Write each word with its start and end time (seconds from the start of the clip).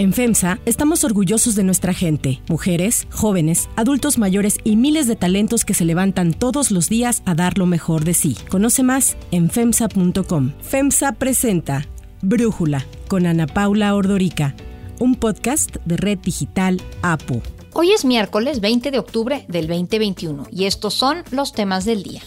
En 0.00 0.14
FEMSA 0.14 0.60
estamos 0.64 1.04
orgullosos 1.04 1.54
de 1.56 1.62
nuestra 1.62 1.92
gente, 1.92 2.40
mujeres, 2.48 3.06
jóvenes, 3.10 3.68
adultos 3.76 4.16
mayores 4.16 4.56
y 4.64 4.76
miles 4.76 5.06
de 5.06 5.14
talentos 5.14 5.66
que 5.66 5.74
se 5.74 5.84
levantan 5.84 6.32
todos 6.32 6.70
los 6.70 6.88
días 6.88 7.22
a 7.26 7.34
dar 7.34 7.58
lo 7.58 7.66
mejor 7.66 8.04
de 8.04 8.14
sí. 8.14 8.34
Conoce 8.48 8.82
más 8.82 9.18
en 9.30 9.50
FEMSA.com. 9.50 10.52
FEMSA 10.62 11.12
presenta 11.12 11.86
Brújula 12.22 12.86
con 13.08 13.26
Ana 13.26 13.46
Paula 13.46 13.94
Ordorica, 13.94 14.54
un 15.00 15.16
podcast 15.16 15.76
de 15.84 15.98
Red 15.98 16.20
Digital 16.20 16.80
APU. 17.02 17.42
Hoy 17.74 17.92
es 17.92 18.06
miércoles 18.06 18.60
20 18.62 18.90
de 18.90 18.98
octubre 18.98 19.44
del 19.48 19.66
2021 19.66 20.46
y 20.50 20.64
estos 20.64 20.94
son 20.94 21.24
los 21.30 21.52
temas 21.52 21.84
del 21.84 22.04
día. 22.04 22.22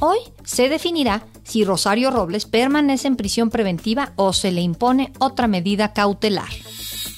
Hoy 0.00 0.18
se 0.44 0.68
definirá 0.68 1.24
si 1.42 1.64
Rosario 1.64 2.10
Robles 2.10 2.44
permanece 2.44 3.08
en 3.08 3.16
prisión 3.16 3.48
preventiva 3.48 4.12
o 4.16 4.34
se 4.34 4.52
le 4.52 4.60
impone 4.60 5.10
otra 5.18 5.46
medida 5.46 5.94
cautelar. 5.94 6.50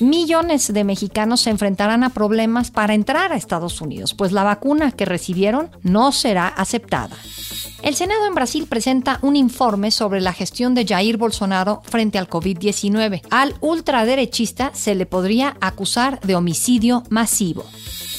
Millones 0.00 0.72
de 0.72 0.82
mexicanos 0.82 1.42
se 1.42 1.50
enfrentarán 1.50 2.04
a 2.04 2.10
problemas 2.10 2.70
para 2.70 2.94
entrar 2.94 3.32
a 3.32 3.36
Estados 3.36 3.82
Unidos, 3.82 4.14
pues 4.14 4.32
la 4.32 4.44
vacuna 4.44 4.92
que 4.92 5.04
recibieron 5.04 5.70
no 5.82 6.10
será 6.10 6.48
aceptada. 6.48 7.16
El 7.82 7.94
Senado 7.94 8.26
en 8.26 8.34
Brasil 8.34 8.66
presenta 8.66 9.18
un 9.20 9.36
informe 9.36 9.90
sobre 9.90 10.20
la 10.20 10.32
gestión 10.32 10.74
de 10.74 10.86
Jair 10.86 11.18
Bolsonaro 11.18 11.82
frente 11.84 12.18
al 12.18 12.28
COVID-19. 12.28 13.22
Al 13.30 13.54
ultraderechista 13.60 14.70
se 14.74 14.94
le 14.94 15.04
podría 15.04 15.56
acusar 15.60 16.18
de 16.20 16.34
homicidio 16.34 17.02
masivo. 17.10 17.64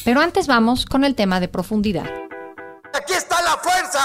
Pero 0.04 0.22
antes 0.22 0.48
vamos 0.48 0.86
con 0.86 1.04
el 1.04 1.16
tema 1.16 1.40
de 1.40 1.48
profundidad. 1.48 2.06
Aquí 2.94 3.14
está 3.14 3.31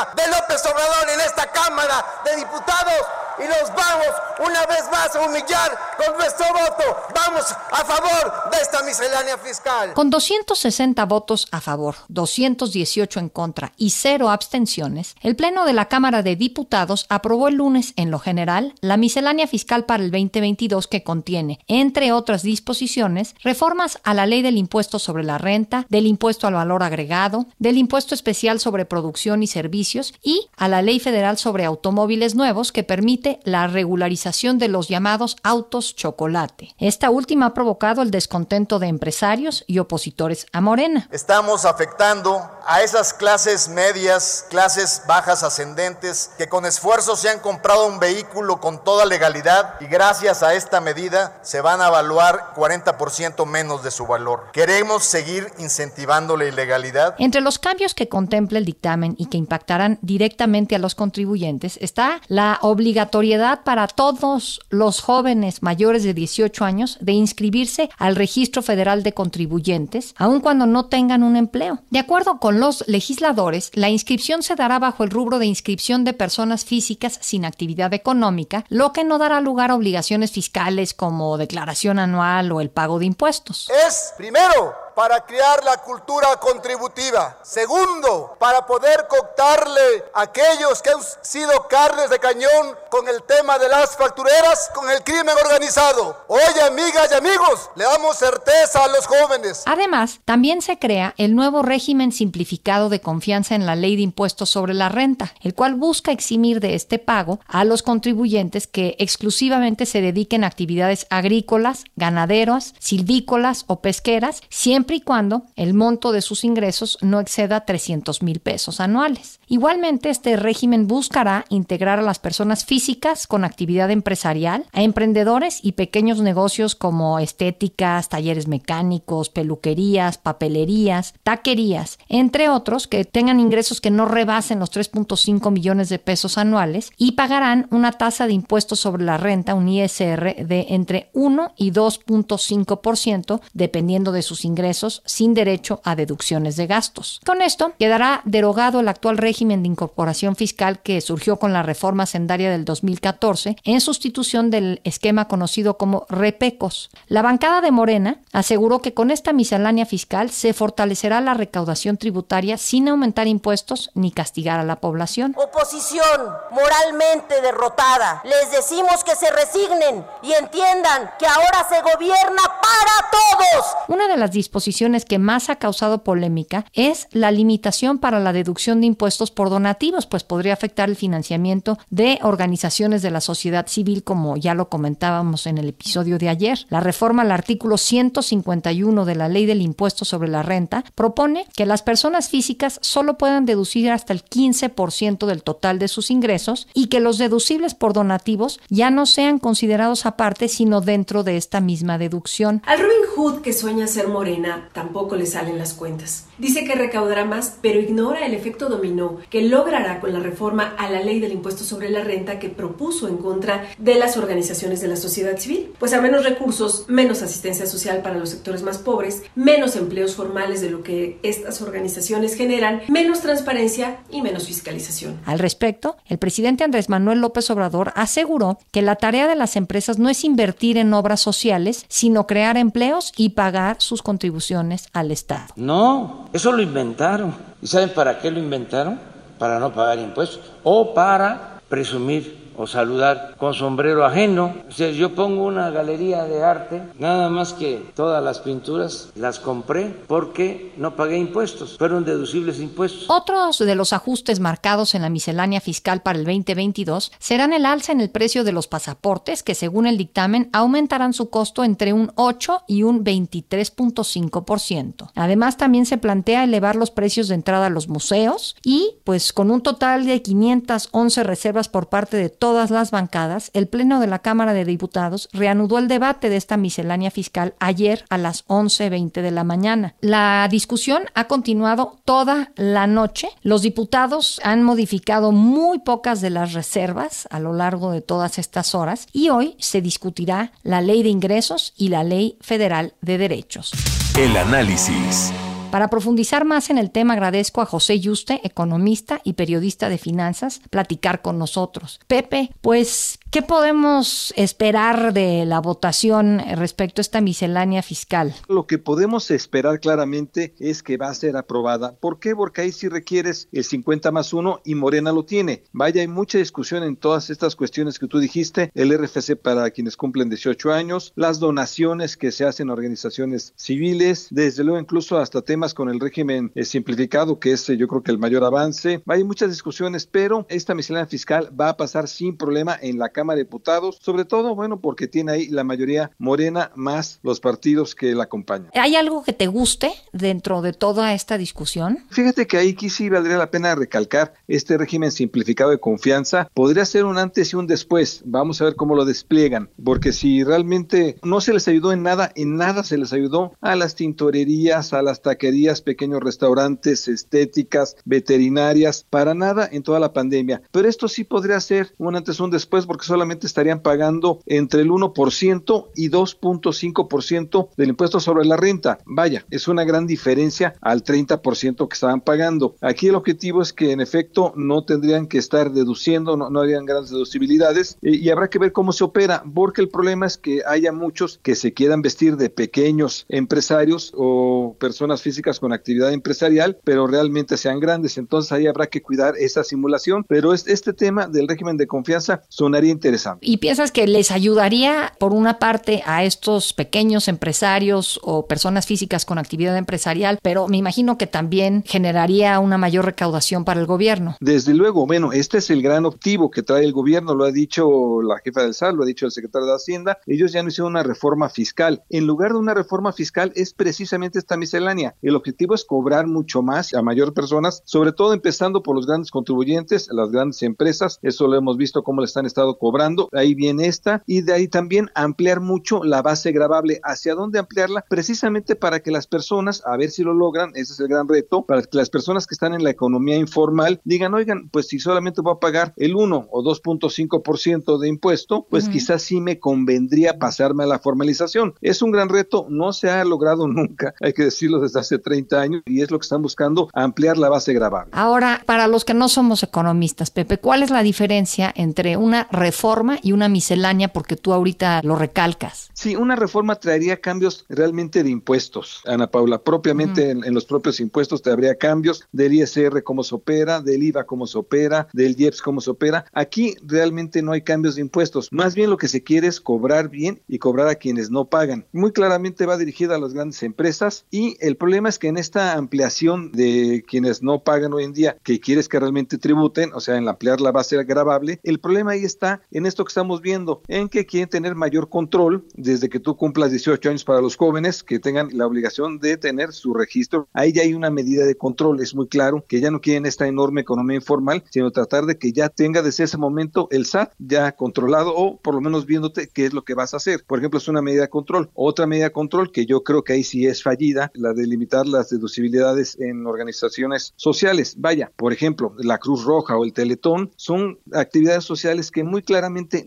de 0.04 0.26
López 0.28 0.62
Obrador 0.66 1.08
en 1.08 1.20
esta 1.20 1.46
Cámara 1.46 2.04
de 2.24 2.36
Diputados 2.36 3.06
y 3.38 3.42
nos 3.48 3.68
vamos 3.74 4.06
una 4.46 4.66
vez 4.66 4.84
más 4.90 5.14
a 5.14 5.26
humillar 5.26 5.70
con 5.96 6.16
nuestro 6.16 6.46
voto. 6.48 6.84
Vamos 7.14 7.44
a 7.70 7.84
favor 7.84 8.50
de 8.50 8.58
esta 8.60 8.82
miscelánea 8.82 9.38
fiscal. 9.38 9.94
Con 9.94 10.10
260 10.10 11.04
votos 11.06 11.46
a 11.50 11.60
favor, 11.60 11.96
218 12.08 13.20
en 13.20 13.28
contra 13.28 13.72
y 13.76 13.90
cero 13.90 14.30
abstenciones, 14.30 15.16
el 15.22 15.36
Pleno 15.36 15.64
de 15.64 15.72
la 15.72 15.86
Cámara 15.86 16.22
de 16.22 16.36
Diputados 16.36 17.06
aprobó 17.08 17.48
el 17.48 17.56
lunes, 17.56 17.92
en 17.96 18.10
lo 18.10 18.18
general, 18.18 18.74
la 18.80 18.96
miscelánea 18.96 19.46
fiscal 19.46 19.84
para 19.84 20.02
el 20.02 20.10
2022 20.10 20.88
que 20.88 21.02
contiene, 21.02 21.60
entre 21.68 22.12
otras 22.12 22.42
disposiciones, 22.42 23.34
reformas 23.42 23.98
a 24.04 24.14
la 24.14 24.26
ley 24.26 24.42
del 24.42 24.58
impuesto 24.58 24.98
sobre 24.98 25.24
la 25.24 25.38
renta, 25.38 25.86
del 25.88 26.06
impuesto 26.06 26.46
al 26.46 26.54
valor 26.54 26.82
agregado, 26.82 27.46
del 27.58 27.78
impuesto 27.78 28.14
especial 28.14 28.60
sobre 28.60 28.84
producción 28.84 29.42
y 29.42 29.46
servicios 29.46 29.85
y 30.22 30.48
a 30.56 30.68
la 30.68 30.82
ley 30.82 31.00
federal 31.00 31.38
sobre 31.38 31.64
automóviles 31.64 32.34
nuevos 32.34 32.72
que 32.72 32.82
permite 32.82 33.40
la 33.44 33.66
regularización 33.66 34.58
de 34.58 34.68
los 34.68 34.88
llamados 34.88 35.36
autos 35.42 35.94
chocolate. 35.94 36.74
Esta 36.78 37.10
última 37.10 37.46
ha 37.46 37.54
provocado 37.54 38.02
el 38.02 38.10
descontento 38.10 38.78
de 38.78 38.88
empresarios 38.88 39.64
y 39.66 39.78
opositores 39.78 40.46
a 40.52 40.60
Morena. 40.60 41.08
Estamos 41.12 41.64
afectando 41.64 42.42
a 42.66 42.82
esas 42.82 43.14
clases 43.14 43.68
medias, 43.68 44.46
clases 44.50 45.02
bajas 45.06 45.42
ascendentes, 45.42 46.30
que 46.36 46.48
con 46.48 46.66
esfuerzo 46.66 47.14
se 47.16 47.28
han 47.28 47.38
comprado 47.38 47.86
un 47.86 48.00
vehículo 48.00 48.60
con 48.60 48.82
toda 48.82 49.04
legalidad 49.04 49.74
y 49.80 49.86
gracias 49.86 50.42
a 50.42 50.54
esta 50.54 50.80
medida 50.80 51.38
se 51.42 51.60
van 51.60 51.80
a 51.80 51.88
evaluar 51.88 52.54
40% 52.56 53.46
menos 53.46 53.84
de 53.84 53.90
su 53.90 54.06
valor. 54.06 54.48
¿Queremos 54.52 55.04
seguir 55.04 55.52
incentivando 55.58 56.36
la 56.36 56.46
ilegalidad? 56.46 57.14
Entre 57.18 57.40
los 57.40 57.58
cambios 57.58 57.94
que 57.94 58.08
contempla 58.08 58.58
el 58.58 58.64
dictamen 58.64 59.14
y 59.18 59.26
que 59.26 59.38
impactarán 59.38 59.75
directamente 60.00 60.74
a 60.74 60.78
los 60.78 60.94
contribuyentes 60.94 61.78
está 61.80 62.20
la 62.28 62.58
obligatoriedad 62.62 63.62
para 63.64 63.86
todos 63.86 64.60
los 64.70 65.00
jóvenes 65.00 65.62
mayores 65.62 66.02
de 66.04 66.14
18 66.14 66.64
años 66.64 66.98
de 67.00 67.12
inscribirse 67.12 67.90
al 67.98 68.16
Registro 68.16 68.62
Federal 68.62 69.02
de 69.02 69.12
Contribuyentes, 69.12 70.14
aun 70.16 70.40
cuando 70.40 70.66
no 70.66 70.86
tengan 70.86 71.22
un 71.22 71.36
empleo. 71.36 71.80
De 71.90 71.98
acuerdo 71.98 72.38
con 72.38 72.60
los 72.60 72.84
legisladores, 72.86 73.70
la 73.74 73.90
inscripción 73.90 74.42
se 74.42 74.54
dará 74.54 74.78
bajo 74.78 75.04
el 75.04 75.10
rubro 75.10 75.38
de 75.38 75.46
inscripción 75.46 76.04
de 76.04 76.12
personas 76.12 76.64
físicas 76.64 77.18
sin 77.20 77.44
actividad 77.44 77.92
económica, 77.94 78.64
lo 78.68 78.92
que 78.92 79.04
no 79.04 79.18
dará 79.18 79.40
lugar 79.40 79.70
a 79.70 79.74
obligaciones 79.74 80.32
fiscales 80.32 80.94
como 80.94 81.38
declaración 81.38 81.98
anual 81.98 82.52
o 82.52 82.60
el 82.60 82.70
pago 82.70 82.98
de 82.98 83.06
impuestos. 83.06 83.68
Es, 83.86 84.12
primero, 84.16 84.85
para 84.96 85.26
crear 85.26 85.62
la 85.62 85.76
cultura 85.76 86.36
contributiva. 86.36 87.36
Segundo, 87.42 88.34
para 88.40 88.64
poder 88.64 89.06
cooptarle 89.06 90.04
a 90.14 90.22
aquellos 90.22 90.80
que 90.80 90.88
han 90.88 91.00
sido 91.20 91.68
carnes 91.68 92.08
de 92.08 92.18
cañón 92.18 92.74
con 92.88 93.06
el 93.06 93.22
tema 93.24 93.58
de 93.58 93.68
las 93.68 93.94
factureras, 93.94 94.70
con 94.74 94.90
el 94.90 95.04
crimen 95.04 95.36
organizado. 95.44 96.24
Hoy, 96.28 96.40
amigas 96.66 97.10
y 97.12 97.14
amigos, 97.14 97.68
le 97.76 97.84
damos 97.84 98.16
certeza 98.16 98.84
a 98.84 98.88
los 98.88 99.06
jóvenes. 99.06 99.64
Además, 99.66 100.20
también 100.24 100.62
se 100.62 100.78
crea 100.78 101.12
el 101.18 101.34
nuevo 101.34 101.60
régimen 101.60 102.10
simplificado 102.10 102.88
de 102.88 103.02
confianza 103.02 103.54
en 103.54 103.66
la 103.66 103.76
ley 103.76 103.96
de 103.96 104.02
impuestos 104.02 104.48
sobre 104.48 104.72
la 104.72 104.88
renta, 104.88 105.34
el 105.42 105.52
cual 105.54 105.74
busca 105.74 106.10
eximir 106.10 106.58
de 106.60 106.74
este 106.74 106.98
pago 106.98 107.38
a 107.48 107.64
los 107.64 107.82
contribuyentes 107.82 108.66
que 108.66 108.96
exclusivamente 108.98 109.84
se 109.84 110.00
dediquen 110.00 110.42
a 110.42 110.46
actividades 110.46 111.06
agrícolas, 111.10 111.84
ganaderas, 111.96 112.72
silvícolas 112.78 113.64
o 113.66 113.82
pesqueras, 113.82 114.40
siempre 114.48 114.85
y 114.94 115.00
cuando 115.00 115.44
el 115.56 115.74
monto 115.74 116.12
de 116.12 116.22
sus 116.22 116.44
ingresos 116.44 116.98
no 117.00 117.20
exceda 117.20 117.64
300 117.64 118.22
mil 118.22 118.40
pesos 118.40 118.80
anuales. 118.80 119.40
Igualmente, 119.48 120.10
este 120.10 120.36
régimen 120.36 120.86
buscará 120.86 121.44
integrar 121.48 121.98
a 121.98 122.02
las 122.02 122.18
personas 122.18 122.64
físicas 122.64 123.26
con 123.26 123.44
actividad 123.44 123.90
empresarial, 123.90 124.66
a 124.72 124.82
emprendedores 124.82 125.60
y 125.62 125.72
pequeños 125.72 126.20
negocios 126.20 126.74
como 126.74 127.18
estéticas, 127.18 128.08
talleres 128.08 128.48
mecánicos, 128.48 129.28
peluquerías, 129.28 130.18
papelerías, 130.18 131.14
taquerías, 131.22 131.98
entre 132.08 132.48
otros 132.48 132.86
que 132.86 133.04
tengan 133.04 133.40
ingresos 133.40 133.80
que 133.80 133.90
no 133.90 134.06
rebasen 134.06 134.58
los 134.58 134.72
3.5 134.72 135.50
millones 135.50 135.88
de 135.88 135.98
pesos 135.98 136.38
anuales 136.38 136.92
y 136.96 137.12
pagarán 137.12 137.66
una 137.70 137.92
tasa 137.92 138.26
de 138.26 138.32
impuestos 138.32 138.80
sobre 138.80 139.04
la 139.04 139.16
renta, 139.16 139.54
un 139.54 139.68
ISR, 139.68 140.46
de 140.46 140.66
entre 140.70 141.10
1 141.12 141.52
y 141.56 141.72
2.5% 141.72 143.40
dependiendo 143.54 144.12
de 144.12 144.22
sus 144.22 144.44
ingresos 144.44 144.75
sin 145.04 145.34
derecho 145.34 145.80
a 145.84 145.96
deducciones 145.96 146.56
de 146.56 146.66
gastos. 146.66 147.20
Con 147.24 147.42
esto 147.42 147.72
quedará 147.78 148.22
derogado 148.24 148.80
el 148.80 148.88
actual 148.88 149.18
régimen 149.18 149.62
de 149.62 149.68
incorporación 149.68 150.36
fiscal 150.36 150.80
que 150.80 151.00
surgió 151.00 151.38
con 151.38 151.52
la 151.52 151.62
reforma 151.62 152.06
sendaria 152.06 152.50
del 152.50 152.64
2014 152.64 153.56
en 153.64 153.80
sustitución 153.80 154.50
del 154.50 154.80
esquema 154.84 155.28
conocido 155.28 155.78
como 155.78 156.06
repecos. 156.08 156.90
La 157.08 157.22
bancada 157.22 157.60
de 157.60 157.70
Morena 157.70 158.20
aseguró 158.32 158.80
que 158.80 158.94
con 158.94 159.10
esta 159.10 159.32
miscelánea 159.32 159.86
fiscal 159.86 160.30
se 160.30 160.52
fortalecerá 160.52 161.20
la 161.20 161.34
recaudación 161.34 161.96
tributaria 161.96 162.58
sin 162.58 162.88
aumentar 162.88 163.26
impuestos 163.26 163.90
ni 163.94 164.12
castigar 164.12 164.60
a 164.60 164.64
la 164.64 164.76
población. 164.76 165.34
Oposición 165.36 166.34
moralmente 166.50 167.40
derrotada, 167.40 168.22
les 168.24 168.50
decimos 168.50 169.04
que 169.04 169.14
se 169.14 169.30
resignen 169.30 170.04
y 170.22 170.32
entiendan 170.32 171.10
que 171.18 171.26
ahora 171.26 171.66
se 171.68 171.80
gobierna 171.80 172.42
para 172.42 173.10
todos. 173.10 173.66
Una 173.88 174.08
de 174.08 174.16
las 174.16 174.30
disposiciones 174.30 174.65
que 175.06 175.18
más 175.18 175.48
ha 175.48 175.56
causado 175.56 176.02
polémica 176.02 176.66
es 176.72 177.06
la 177.12 177.30
limitación 177.30 177.98
para 177.98 178.18
la 178.18 178.32
deducción 178.32 178.80
de 178.80 178.88
impuestos 178.88 179.30
por 179.30 179.48
donativos, 179.48 180.06
pues 180.06 180.24
podría 180.24 180.52
afectar 180.52 180.88
el 180.88 180.96
financiamiento 180.96 181.78
de 181.90 182.18
organizaciones 182.22 183.02
de 183.02 183.10
la 183.10 183.20
sociedad 183.20 183.68
civil, 183.68 184.02
como 184.02 184.36
ya 184.36 184.54
lo 184.54 184.68
comentábamos 184.68 185.46
en 185.46 185.58
el 185.58 185.68
episodio 185.68 186.18
de 186.18 186.28
ayer. 186.28 186.66
La 186.68 186.80
reforma 186.80 187.22
al 187.22 187.30
artículo 187.30 187.78
151 187.78 189.04
de 189.04 189.14
la 189.14 189.28
Ley 189.28 189.46
del 189.46 189.62
Impuesto 189.62 190.04
sobre 190.04 190.28
la 190.28 190.42
Renta 190.42 190.84
propone 190.94 191.46
que 191.54 191.66
las 191.66 191.82
personas 191.82 192.28
físicas 192.28 192.78
solo 192.82 193.18
puedan 193.18 193.46
deducir 193.46 193.90
hasta 193.90 194.12
el 194.12 194.24
15% 194.24 195.26
del 195.26 195.42
total 195.42 195.78
de 195.78 195.88
sus 195.88 196.10
ingresos 196.10 196.66
y 196.74 196.88
que 196.88 197.00
los 197.00 197.18
deducibles 197.18 197.74
por 197.74 197.92
donativos 197.92 198.60
ya 198.68 198.90
no 198.90 199.06
sean 199.06 199.38
considerados 199.38 200.06
aparte, 200.06 200.48
sino 200.48 200.80
dentro 200.80 201.22
de 201.22 201.36
esta 201.36 201.60
misma 201.60 201.98
deducción. 201.98 202.62
Al 202.66 202.80
Robin 202.80 202.96
Hood 203.14 203.42
que 203.42 203.52
sueña 203.52 203.86
ser 203.86 204.08
morena, 204.08 204.55
tampoco 204.72 205.16
le 205.16 205.26
salen 205.26 205.58
las 205.58 205.74
cuentas. 205.74 206.26
Dice 206.38 206.64
que 206.64 206.74
recaudará 206.74 207.24
más, 207.24 207.58
pero 207.62 207.80
ignora 207.80 208.26
el 208.26 208.34
efecto 208.34 208.68
dominó 208.68 209.18
que 209.30 209.42
logrará 209.42 210.00
con 210.00 210.12
la 210.12 210.20
reforma 210.20 210.74
a 210.78 210.90
la 210.90 211.00
ley 211.00 211.20
del 211.20 211.32
impuesto 211.32 211.64
sobre 211.64 211.90
la 211.90 212.04
renta 212.04 212.38
que 212.38 212.48
propuso 212.48 213.08
en 213.08 213.16
contra 213.16 213.68
de 213.78 213.94
las 213.94 214.16
organizaciones 214.16 214.80
de 214.80 214.88
la 214.88 214.96
sociedad 214.96 215.38
civil. 215.38 215.72
Pues 215.78 215.92
a 215.92 216.00
menos 216.00 216.24
recursos, 216.24 216.84
menos 216.88 217.22
asistencia 217.22 217.66
social 217.66 218.02
para 218.02 218.18
los 218.18 218.30
sectores 218.30 218.62
más 218.62 218.78
pobres, 218.78 219.22
menos 219.34 219.76
empleos 219.76 220.14
formales 220.14 220.60
de 220.60 220.70
lo 220.70 220.82
que 220.82 221.18
estas 221.22 221.62
organizaciones 221.62 222.34
generan, 222.34 222.82
menos 222.88 223.20
transparencia 223.20 223.98
y 224.10 224.22
menos 224.22 224.46
fiscalización. 224.46 225.20
Al 225.24 225.38
respecto, 225.38 225.96
el 226.06 226.18
presidente 226.18 226.64
Andrés 226.64 226.88
Manuel 226.88 227.20
López 227.20 227.50
Obrador 227.50 227.92
aseguró 227.94 228.58
que 228.72 228.82
la 228.82 228.96
tarea 228.96 229.26
de 229.26 229.36
las 229.36 229.56
empresas 229.56 229.98
no 229.98 230.08
es 230.08 230.24
invertir 230.24 230.78
en 230.78 230.92
obras 230.92 231.20
sociales, 231.20 231.84
sino 231.88 232.26
crear 232.26 232.56
empleos 232.56 233.12
y 233.16 233.30
pagar 233.30 233.76
sus 233.80 234.02
contribuciones 234.02 234.88
al 234.92 235.10
Estado. 235.10 235.46
No, 235.56 236.25
eso 236.32 236.52
lo 236.52 236.62
inventaron. 236.62 237.34
¿Y 237.62 237.66
saben 237.66 237.90
para 237.90 238.18
qué 238.18 238.30
lo 238.30 238.38
inventaron? 238.38 238.98
Para 239.38 239.58
no 239.58 239.72
pagar 239.72 239.98
impuestos 239.98 240.40
o 240.62 240.94
para 240.94 241.60
presumir 241.68 242.45
o 242.56 242.66
saludar 242.66 243.34
con 243.38 243.54
sombrero 243.54 244.04
ajeno. 244.04 244.54
O 244.68 244.72
sea, 244.72 244.90
yo 244.90 245.14
pongo 245.14 245.44
una 245.44 245.70
galería 245.70 246.24
de 246.24 246.42
arte, 246.42 246.82
nada 246.98 247.28
más 247.28 247.52
que 247.52 247.82
todas 247.94 248.22
las 248.22 248.40
pinturas 248.40 249.10
las 249.14 249.38
compré 249.38 249.94
porque 250.06 250.72
no 250.76 250.96
pagué 250.96 251.18
impuestos, 251.18 251.76
fueron 251.78 252.04
deducibles 252.04 252.60
impuestos. 252.60 253.06
Otros 253.08 253.58
de 253.58 253.74
los 253.74 253.92
ajustes 253.92 254.40
marcados 254.40 254.94
en 254.94 255.02
la 255.02 255.10
miscelánea 255.10 255.60
fiscal 255.60 256.02
para 256.02 256.18
el 256.18 256.24
2022 256.24 257.12
serán 257.18 257.52
el 257.52 257.66
alza 257.66 257.92
en 257.92 258.00
el 258.00 258.10
precio 258.10 258.44
de 258.44 258.52
los 258.52 258.68
pasaportes, 258.68 259.42
que 259.42 259.54
según 259.54 259.86
el 259.86 259.98
dictamen 259.98 260.48
aumentarán 260.52 261.12
su 261.12 261.30
costo 261.30 261.64
entre 261.64 261.92
un 261.92 262.12
8 262.16 262.62
y 262.66 262.82
un 262.82 263.04
23.5%. 263.04 265.10
Además, 265.14 265.56
también 265.56 265.86
se 265.86 265.98
plantea 265.98 266.44
elevar 266.44 266.76
los 266.76 266.90
precios 266.90 267.28
de 267.28 267.34
entrada 267.34 267.66
a 267.66 267.70
los 267.70 267.88
museos 267.88 268.56
y, 268.62 268.96
pues 269.04 269.32
con 269.32 269.50
un 269.50 269.60
total 269.60 270.06
de 270.06 270.22
511 270.22 271.24
reservas 271.24 271.68
por 271.68 271.88
parte 271.88 272.16
de 272.16 272.28
todas 272.46 272.70
las 272.70 272.92
bancadas, 272.92 273.50
el 273.54 273.66
Pleno 273.66 273.98
de 273.98 274.06
la 274.06 274.20
Cámara 274.20 274.52
de 274.52 274.64
Diputados 274.64 275.28
reanudó 275.32 275.78
el 275.78 275.88
debate 275.88 276.28
de 276.28 276.36
esta 276.36 276.56
miscelánea 276.56 277.10
fiscal 277.10 277.54
ayer 277.58 278.04
a 278.08 278.18
las 278.18 278.46
11.20 278.46 279.20
de 279.20 279.32
la 279.32 279.42
mañana. 279.42 279.96
La 280.00 280.46
discusión 280.48 281.06
ha 281.14 281.24
continuado 281.24 281.98
toda 282.04 282.52
la 282.54 282.86
noche. 282.86 283.30
Los 283.42 283.62
diputados 283.62 284.40
han 284.44 284.62
modificado 284.62 285.32
muy 285.32 285.80
pocas 285.80 286.20
de 286.20 286.30
las 286.30 286.52
reservas 286.52 287.26
a 287.32 287.40
lo 287.40 287.52
largo 287.52 287.90
de 287.90 288.00
todas 288.00 288.38
estas 288.38 288.76
horas 288.76 289.08
y 289.12 289.30
hoy 289.30 289.56
se 289.58 289.80
discutirá 289.80 290.52
la 290.62 290.80
ley 290.80 291.02
de 291.02 291.08
ingresos 291.08 291.74
y 291.76 291.88
la 291.88 292.04
ley 292.04 292.38
federal 292.42 292.94
de 293.00 293.18
derechos. 293.18 293.72
El 294.16 294.36
análisis. 294.36 295.32
Para 295.76 295.88
profundizar 295.88 296.46
más 296.46 296.70
en 296.70 296.78
el 296.78 296.90
tema, 296.90 297.12
agradezco 297.12 297.60
a 297.60 297.66
José 297.66 298.00
Yuste, 298.00 298.40
economista 298.44 299.20
y 299.24 299.34
periodista 299.34 299.90
de 299.90 299.98
finanzas, 299.98 300.62
platicar 300.70 301.20
con 301.20 301.38
nosotros. 301.38 302.00
Pepe, 302.06 302.50
pues, 302.62 303.18
¿qué 303.30 303.42
podemos 303.42 304.32
esperar 304.36 305.12
de 305.12 305.44
la 305.46 305.60
votación 305.60 306.40
respecto 306.56 307.00
a 307.00 307.02
esta 307.02 307.20
miscelánea 307.20 307.82
fiscal? 307.82 308.34
Lo 308.48 308.66
que 308.66 308.78
podemos 308.78 309.30
esperar 309.30 309.80
claramente 309.80 310.54
es 310.58 310.82
que 310.82 310.96
va 310.96 311.08
a 311.08 311.14
ser 311.14 311.36
aprobada. 311.36 311.96
¿Por 311.96 312.18
qué? 312.18 312.34
Porque 312.34 312.62
ahí 312.62 312.72
sí 312.72 312.88
requieres 312.88 313.48
el 313.52 313.64
50 313.64 314.10
más 314.10 314.32
1 314.32 314.60
y 314.64 314.74
Morena 314.74 315.12
lo 315.12 315.24
tiene. 315.24 315.64
Vaya, 315.72 316.00
hay 316.00 316.08
mucha 316.08 316.38
discusión 316.38 316.82
en 316.82 316.96
todas 316.96 317.30
estas 317.30 317.56
cuestiones 317.56 317.98
que 317.98 318.06
tú 318.06 318.18
dijiste, 318.18 318.70
el 318.74 318.96
RFC 318.96 319.36
para 319.36 319.70
quienes 319.70 319.96
cumplen 319.96 320.28
18 320.28 320.72
años, 320.72 321.12
las 321.16 321.40
donaciones 321.40 322.16
que 322.16 322.32
se 322.32 322.44
hacen 322.44 322.70
a 322.70 322.72
organizaciones 322.72 323.52
civiles, 323.56 324.28
desde 324.30 324.64
luego 324.64 324.80
incluso 324.80 325.18
hasta 325.18 325.42
temas 325.42 325.74
con 325.74 325.88
el 325.88 326.00
régimen 326.00 326.52
eh, 326.54 326.64
simplificado, 326.64 327.38
que 327.38 327.52
es 327.52 327.68
eh, 327.68 327.76
yo 327.76 327.88
creo 327.88 328.02
que 328.02 328.12
el 328.12 328.18
mayor 328.18 328.44
avance. 328.44 329.02
Hay 329.06 329.24
muchas 329.24 329.50
discusiones, 329.50 330.06
pero 330.06 330.46
esta 330.48 330.74
miscelánea 330.74 331.06
fiscal 331.06 331.50
va 331.58 331.70
a 331.70 331.76
pasar 331.76 332.08
sin 332.08 332.36
problema 332.36 332.78
en 332.80 332.98
la 332.98 333.10
Cámara 333.16 333.38
de 333.38 333.44
Diputados, 333.44 333.98
sobre 334.02 334.26
todo, 334.26 334.54
bueno, 334.54 334.78
porque 334.78 335.08
tiene 335.08 335.32
ahí 335.32 335.48
la 335.48 335.64
mayoría 335.64 336.10
morena 336.18 336.70
más 336.74 337.18
los 337.22 337.40
partidos 337.40 337.94
que 337.94 338.14
la 338.14 338.24
acompañan. 338.24 338.70
¿Hay 338.74 338.94
algo 338.94 339.24
que 339.24 339.32
te 339.32 339.46
guste 339.46 339.90
dentro 340.12 340.60
de 340.60 340.74
toda 340.74 341.14
esta 341.14 341.38
discusión? 341.38 342.00
Fíjate 342.10 342.46
que 342.46 342.58
ahí 342.58 342.76
sí 342.90 343.08
valdría 343.08 343.38
la 343.38 343.50
pena 343.50 343.74
recalcar 343.74 344.34
este 344.48 344.76
régimen 344.76 345.10
simplificado 345.10 345.70
de 345.70 345.78
confianza. 345.78 346.50
Podría 346.52 346.84
ser 346.84 347.06
un 347.06 347.16
antes 347.16 347.54
y 347.54 347.56
un 347.56 347.66
después. 347.66 348.20
Vamos 348.26 348.60
a 348.60 348.64
ver 348.64 348.76
cómo 348.76 348.94
lo 348.94 349.06
despliegan, 349.06 349.70
porque 349.82 350.12
si 350.12 350.44
realmente 350.44 351.16
no 351.22 351.40
se 351.40 351.54
les 351.54 351.66
ayudó 351.68 351.92
en 351.92 352.02
nada, 352.02 352.32
en 352.34 352.58
nada 352.58 352.84
se 352.84 352.98
les 352.98 353.14
ayudó 353.14 353.54
a 353.62 353.76
las 353.76 353.94
tintorerías, 353.94 354.92
a 354.92 355.00
las 355.00 355.22
taquerías, 355.22 355.80
pequeños 355.80 356.20
restaurantes, 356.20 357.08
estéticas, 357.08 357.96
veterinarias, 358.04 359.06
para 359.08 359.32
nada 359.32 359.66
en 359.72 359.82
toda 359.82 360.00
la 360.00 360.12
pandemia. 360.12 360.60
Pero 360.70 360.86
esto 360.86 361.08
sí 361.08 361.24
podría 361.24 361.58
ser 361.60 361.94
un 361.96 362.14
antes 362.14 362.38
o 362.40 362.44
un 362.44 362.50
después 362.50 362.84
porque 362.84 363.05
solamente 363.06 363.46
estarían 363.46 363.80
pagando 363.80 364.40
entre 364.46 364.82
el 364.82 364.90
1% 364.90 365.86
y 365.94 366.10
2.5% 366.10 367.68
del 367.76 367.88
impuesto 367.88 368.20
sobre 368.20 368.44
la 368.44 368.56
renta. 368.56 368.98
Vaya, 369.06 369.44
es 369.50 369.68
una 369.68 369.84
gran 369.84 370.06
diferencia 370.06 370.74
al 370.80 371.02
30% 371.04 371.88
que 371.88 371.94
estaban 371.94 372.20
pagando. 372.20 372.76
Aquí 372.80 373.08
el 373.08 373.14
objetivo 373.14 373.62
es 373.62 373.72
que 373.72 373.92
en 373.92 374.00
efecto 374.00 374.52
no 374.56 374.84
tendrían 374.84 375.26
que 375.26 375.38
estar 375.38 375.72
deduciendo, 375.72 376.36
no, 376.36 376.50
no 376.50 376.60
harían 376.60 376.86
grandes 376.86 377.10
deducibilidades 377.10 377.98
y, 378.02 378.16
y 378.16 378.30
habrá 378.30 378.48
que 378.48 378.58
ver 378.58 378.72
cómo 378.72 378.92
se 378.92 379.04
opera, 379.04 379.42
porque 379.54 379.80
el 379.80 379.88
problema 379.88 380.26
es 380.26 380.38
que 380.38 380.62
haya 380.66 380.92
muchos 380.92 381.38
que 381.42 381.54
se 381.54 381.72
quieran 381.72 382.02
vestir 382.02 382.36
de 382.36 382.50
pequeños 382.50 383.26
empresarios 383.28 384.12
o 384.14 384.76
personas 384.78 385.22
físicas 385.22 385.60
con 385.60 385.72
actividad 385.72 386.12
empresarial, 386.12 386.78
pero 386.84 387.06
realmente 387.06 387.56
sean 387.56 387.80
grandes. 387.80 388.18
Entonces 388.18 388.52
ahí 388.52 388.66
habrá 388.66 388.86
que 388.86 389.02
cuidar 389.02 389.34
esa 389.38 389.64
simulación. 389.64 390.24
Pero 390.28 390.52
este 390.54 390.92
tema 390.92 391.26
del 391.26 391.48
régimen 391.48 391.76
de 391.76 391.86
confianza 391.86 392.42
sonaría 392.48 392.90
interesante. 392.96 393.46
¿Y 393.46 393.58
piensas 393.58 393.92
que 393.92 394.06
les 394.06 394.30
ayudaría, 394.30 395.12
por 395.18 395.32
una 395.32 395.58
parte, 395.58 396.02
a 396.06 396.24
estos 396.24 396.72
pequeños 396.72 397.28
empresarios 397.28 398.18
o 398.22 398.46
personas 398.46 398.86
físicas 398.86 399.24
con 399.24 399.38
actividad 399.38 399.76
empresarial, 399.76 400.38
pero 400.42 400.68
me 400.68 400.76
imagino 400.76 401.18
que 401.18 401.26
también 401.26 401.82
generaría 401.86 402.58
una 402.58 402.78
mayor 402.78 403.04
recaudación 403.04 403.64
para 403.64 403.80
el 403.80 403.86
gobierno? 403.86 404.36
Desde 404.40 404.74
luego, 404.74 405.06
bueno, 405.06 405.32
este 405.32 405.58
es 405.58 405.70
el 405.70 405.82
gran 405.82 406.04
objetivo 406.04 406.50
que 406.50 406.62
trae 406.62 406.84
el 406.84 406.92
gobierno, 406.92 407.34
lo 407.34 407.44
ha 407.44 407.52
dicho 407.52 408.22
la 408.22 408.38
jefa 408.38 408.62
del 408.62 408.74
SAL, 408.74 408.96
lo 408.96 409.02
ha 409.02 409.06
dicho 409.06 409.26
el 409.26 409.32
secretario 409.32 409.66
de 409.68 409.74
Hacienda. 409.74 410.18
Ellos 410.26 410.52
ya 410.52 410.62
no 410.62 410.68
hicieron 410.68 410.92
una 410.92 411.02
reforma 411.02 411.48
fiscal. 411.48 412.02
En 412.10 412.26
lugar 412.26 412.52
de 412.52 412.58
una 412.58 412.74
reforma 412.74 413.12
fiscal 413.12 413.52
es 413.54 413.72
precisamente 413.72 414.38
esta 414.38 414.56
miscelánea. 414.56 415.14
El 415.22 415.36
objetivo 415.36 415.74
es 415.74 415.84
cobrar 415.84 416.26
mucho 416.26 416.62
más 416.62 416.94
a 416.94 417.02
mayor 417.02 417.34
personas, 417.34 417.82
sobre 417.84 418.12
todo 418.12 418.32
empezando 418.32 418.82
por 418.82 418.96
los 418.96 419.06
grandes 419.06 419.30
contribuyentes, 419.30 420.08
las 420.10 420.30
grandes 420.30 420.62
empresas, 420.62 421.18
eso 421.22 421.46
lo 421.46 421.56
hemos 421.56 421.76
visto 421.76 422.02
cómo 422.02 422.20
le 422.20 422.26
están 422.26 422.46
estado 422.46 422.78
cobrando, 422.86 423.28
ahí 423.32 423.56
viene 423.56 423.88
esta, 423.88 424.22
y 424.26 424.42
de 424.42 424.52
ahí 424.52 424.68
también 424.68 425.10
ampliar 425.16 425.58
mucho 425.58 426.04
la 426.04 426.22
base 426.22 426.52
grabable. 426.52 427.00
¿Hacia 427.02 427.34
dónde 427.34 427.58
ampliarla? 427.58 428.04
Precisamente 428.08 428.76
para 428.76 429.00
que 429.00 429.10
las 429.10 429.26
personas, 429.26 429.82
a 429.84 429.96
ver 429.96 430.10
si 430.10 430.22
lo 430.22 430.32
logran, 430.34 430.70
ese 430.74 430.92
es 430.92 431.00
el 431.00 431.08
gran 431.08 431.26
reto, 431.26 431.64
para 431.66 431.82
que 431.82 431.88
las 431.96 432.10
personas 432.10 432.46
que 432.46 432.54
están 432.54 432.74
en 432.74 432.84
la 432.84 432.90
economía 432.90 433.34
informal 433.34 434.00
digan, 434.04 434.34
oigan, 434.34 434.68
pues 434.70 434.86
si 434.86 435.00
solamente 435.00 435.40
voy 435.40 435.54
a 435.54 435.58
pagar 435.58 435.94
el 435.96 436.14
1 436.14 436.46
o 436.48 436.62
2.5% 436.62 437.98
de 437.98 438.08
impuesto, 438.08 438.68
pues 438.70 438.88
quizás 438.88 439.22
sí 439.22 439.40
me 439.40 439.58
convendría 439.58 440.38
pasarme 440.38 440.84
a 440.84 440.86
la 440.86 441.00
formalización. 441.00 441.74
Es 441.80 442.02
un 442.02 442.12
gran 442.12 442.28
reto, 442.28 442.66
no 442.70 442.92
se 442.92 443.10
ha 443.10 443.24
logrado 443.24 443.66
nunca, 443.66 444.14
hay 444.20 444.32
que 444.32 444.44
decirlo 444.44 444.78
desde 444.78 445.00
hace 445.00 445.18
30 445.18 445.60
años 445.60 445.82
y 445.86 446.02
es 446.02 446.12
lo 446.12 446.20
que 446.20 446.24
están 446.24 446.42
buscando, 446.42 446.88
ampliar 446.94 447.36
la 447.36 447.48
base 447.48 447.72
grabable. 447.72 448.12
Ahora, 448.14 448.62
para 448.64 448.86
los 448.86 449.04
que 449.04 449.14
no 449.14 449.28
somos 449.28 449.64
economistas, 449.64 450.30
Pepe, 450.30 450.58
¿cuál 450.58 450.84
es 450.84 450.90
la 450.90 451.02
diferencia 451.02 451.72
entre 451.74 452.16
una 452.16 452.46
reforma 452.52 452.75
y 453.22 453.32
una 453.32 453.48
miscelánea? 453.48 454.08
Porque 454.08 454.36
tú 454.36 454.52
ahorita 454.52 455.00
lo 455.02 455.16
recalcas. 455.16 455.90
Sí, 455.94 456.14
una 456.14 456.36
reforma 456.36 456.76
traería 456.76 457.20
cambios 457.20 457.64
realmente 457.68 458.22
de 458.22 458.30
impuestos, 458.30 459.02
Ana 459.06 459.30
Paula. 459.30 459.58
Propiamente 459.58 460.30
en, 460.30 460.44
en, 460.44 460.54
los 460.54 460.66
propios 460.66 461.00
impuestos 461.00 461.42
te 461.42 461.50
habría 461.50 461.76
cambios 461.76 462.24
del 462.32 462.52
ISR 462.52 463.02
cómo 463.02 463.24
se 463.24 463.34
opera, 463.34 463.80
del 463.80 464.02
IVA 464.02 464.24
cómo 464.24 464.46
se 464.46 464.58
opera, 464.58 465.08
del 465.12 465.40
IEPS 465.40 465.62
cómo 465.62 465.80
se 465.80 465.90
opera. 465.90 466.26
Aquí 466.32 466.76
realmente 466.86 467.42
no 467.42 467.52
hay 467.52 467.62
cambios 467.62 467.96
de 467.96 468.02
impuestos. 468.02 468.48
Más 468.52 468.74
bien 468.74 468.90
lo 468.90 468.98
que 468.98 469.08
se 469.08 469.22
quiere 469.22 469.46
es 469.48 469.60
cobrar 469.60 470.08
bien 470.08 470.40
y 470.46 470.58
cobrar 470.58 470.88
a 470.88 470.96
quienes 470.96 471.30
no 471.30 471.46
pagan. 471.46 471.86
Muy 471.92 472.12
claramente 472.12 472.66
va 472.66 472.76
dirigida 472.76 473.16
a 473.16 473.18
las 473.18 473.32
grandes 473.32 473.62
empresas 473.62 474.26
y 474.30 474.56
el 474.60 474.76
problema 474.76 475.08
es 475.08 475.18
que 475.18 475.28
en 475.28 475.38
esta 475.38 475.74
ampliación 475.74 476.52
de 476.52 477.04
quienes 477.08 477.42
no 477.42 477.60
pagan 477.60 477.92
hoy 477.92 478.04
en 478.04 478.12
día, 478.12 478.36
que 478.42 478.60
quieres 478.60 478.88
que 478.88 479.00
realmente 479.00 479.38
tributen, 479.38 479.92
o 479.94 480.00
sea, 480.00 480.16
en 480.16 480.28
ampliar 480.28 480.60
la 480.60 480.72
base 480.72 481.02
grabable, 481.04 481.60
el 481.62 481.80
problema 481.80 482.12
ahí 482.12 482.24
está 482.24 482.60
en 482.70 482.86
esto 482.86 483.04
que 483.04 483.10
estamos 483.10 483.40
viendo, 483.40 483.82
en 483.88 484.08
que 484.08 484.26
quieren 484.26 484.48
tener 484.48 484.74
mayor 484.74 485.08
control 485.08 485.64
desde 485.74 486.08
que 486.08 486.20
tú 486.20 486.36
cumplas 486.36 486.70
18 486.70 487.10
años 487.10 487.24
para 487.24 487.40
los 487.40 487.56
jóvenes 487.56 488.02
que 488.02 488.18
tengan 488.18 488.48
la 488.52 488.66
obligación 488.66 489.18
de 489.18 489.36
tener 489.36 489.72
su 489.72 489.94
registro. 489.94 490.48
Ahí 490.52 490.72
ya 490.72 490.82
hay 490.82 490.94
una 490.94 491.10
medida 491.10 491.44
de 491.44 491.56
control, 491.56 492.00
es 492.00 492.14
muy 492.14 492.28
claro 492.28 492.64
que 492.66 492.80
ya 492.80 492.90
no 492.90 493.00
quieren 493.00 493.26
esta 493.26 493.46
enorme 493.46 493.80
economía 493.80 494.16
informal, 494.16 494.64
sino 494.70 494.90
tratar 494.90 495.26
de 495.26 495.38
que 495.38 495.52
ya 495.52 495.68
tenga 495.68 496.02
desde 496.02 496.24
ese 496.24 496.38
momento 496.38 496.88
el 496.90 497.06
SAT 497.06 497.32
ya 497.38 497.72
controlado 497.72 498.34
o 498.34 498.60
por 498.60 498.74
lo 498.74 498.80
menos 498.80 499.06
viéndote 499.06 499.48
qué 499.52 499.66
es 499.66 499.72
lo 499.72 499.84
que 499.84 499.94
vas 499.94 500.14
a 500.14 500.18
hacer. 500.18 500.44
Por 500.46 500.58
ejemplo, 500.58 500.78
es 500.78 500.88
una 500.88 501.02
medida 501.02 501.22
de 501.22 501.30
control. 501.30 501.70
Otra 501.74 502.06
medida 502.06 502.26
de 502.26 502.32
control 502.32 502.72
que 502.72 502.86
yo 502.86 503.02
creo 503.02 503.22
que 503.22 503.34
ahí 503.34 503.44
sí 503.44 503.66
es 503.66 503.82
fallida, 503.82 504.30
la 504.34 504.52
de 504.52 504.66
limitar 504.66 505.06
las 505.06 505.30
deducibilidades 505.30 506.18
en 506.20 506.46
organizaciones 506.46 507.32
sociales. 507.36 507.94
Vaya, 507.98 508.32
por 508.36 508.52
ejemplo, 508.52 508.94
la 508.98 509.18
Cruz 509.18 509.44
Roja 509.44 509.76
o 509.76 509.84
el 509.84 509.92
Teletón 509.92 510.50
son 510.56 510.98
actividades 511.12 511.64
sociales 511.64 512.10
que 512.10 512.24
muy 512.24 512.42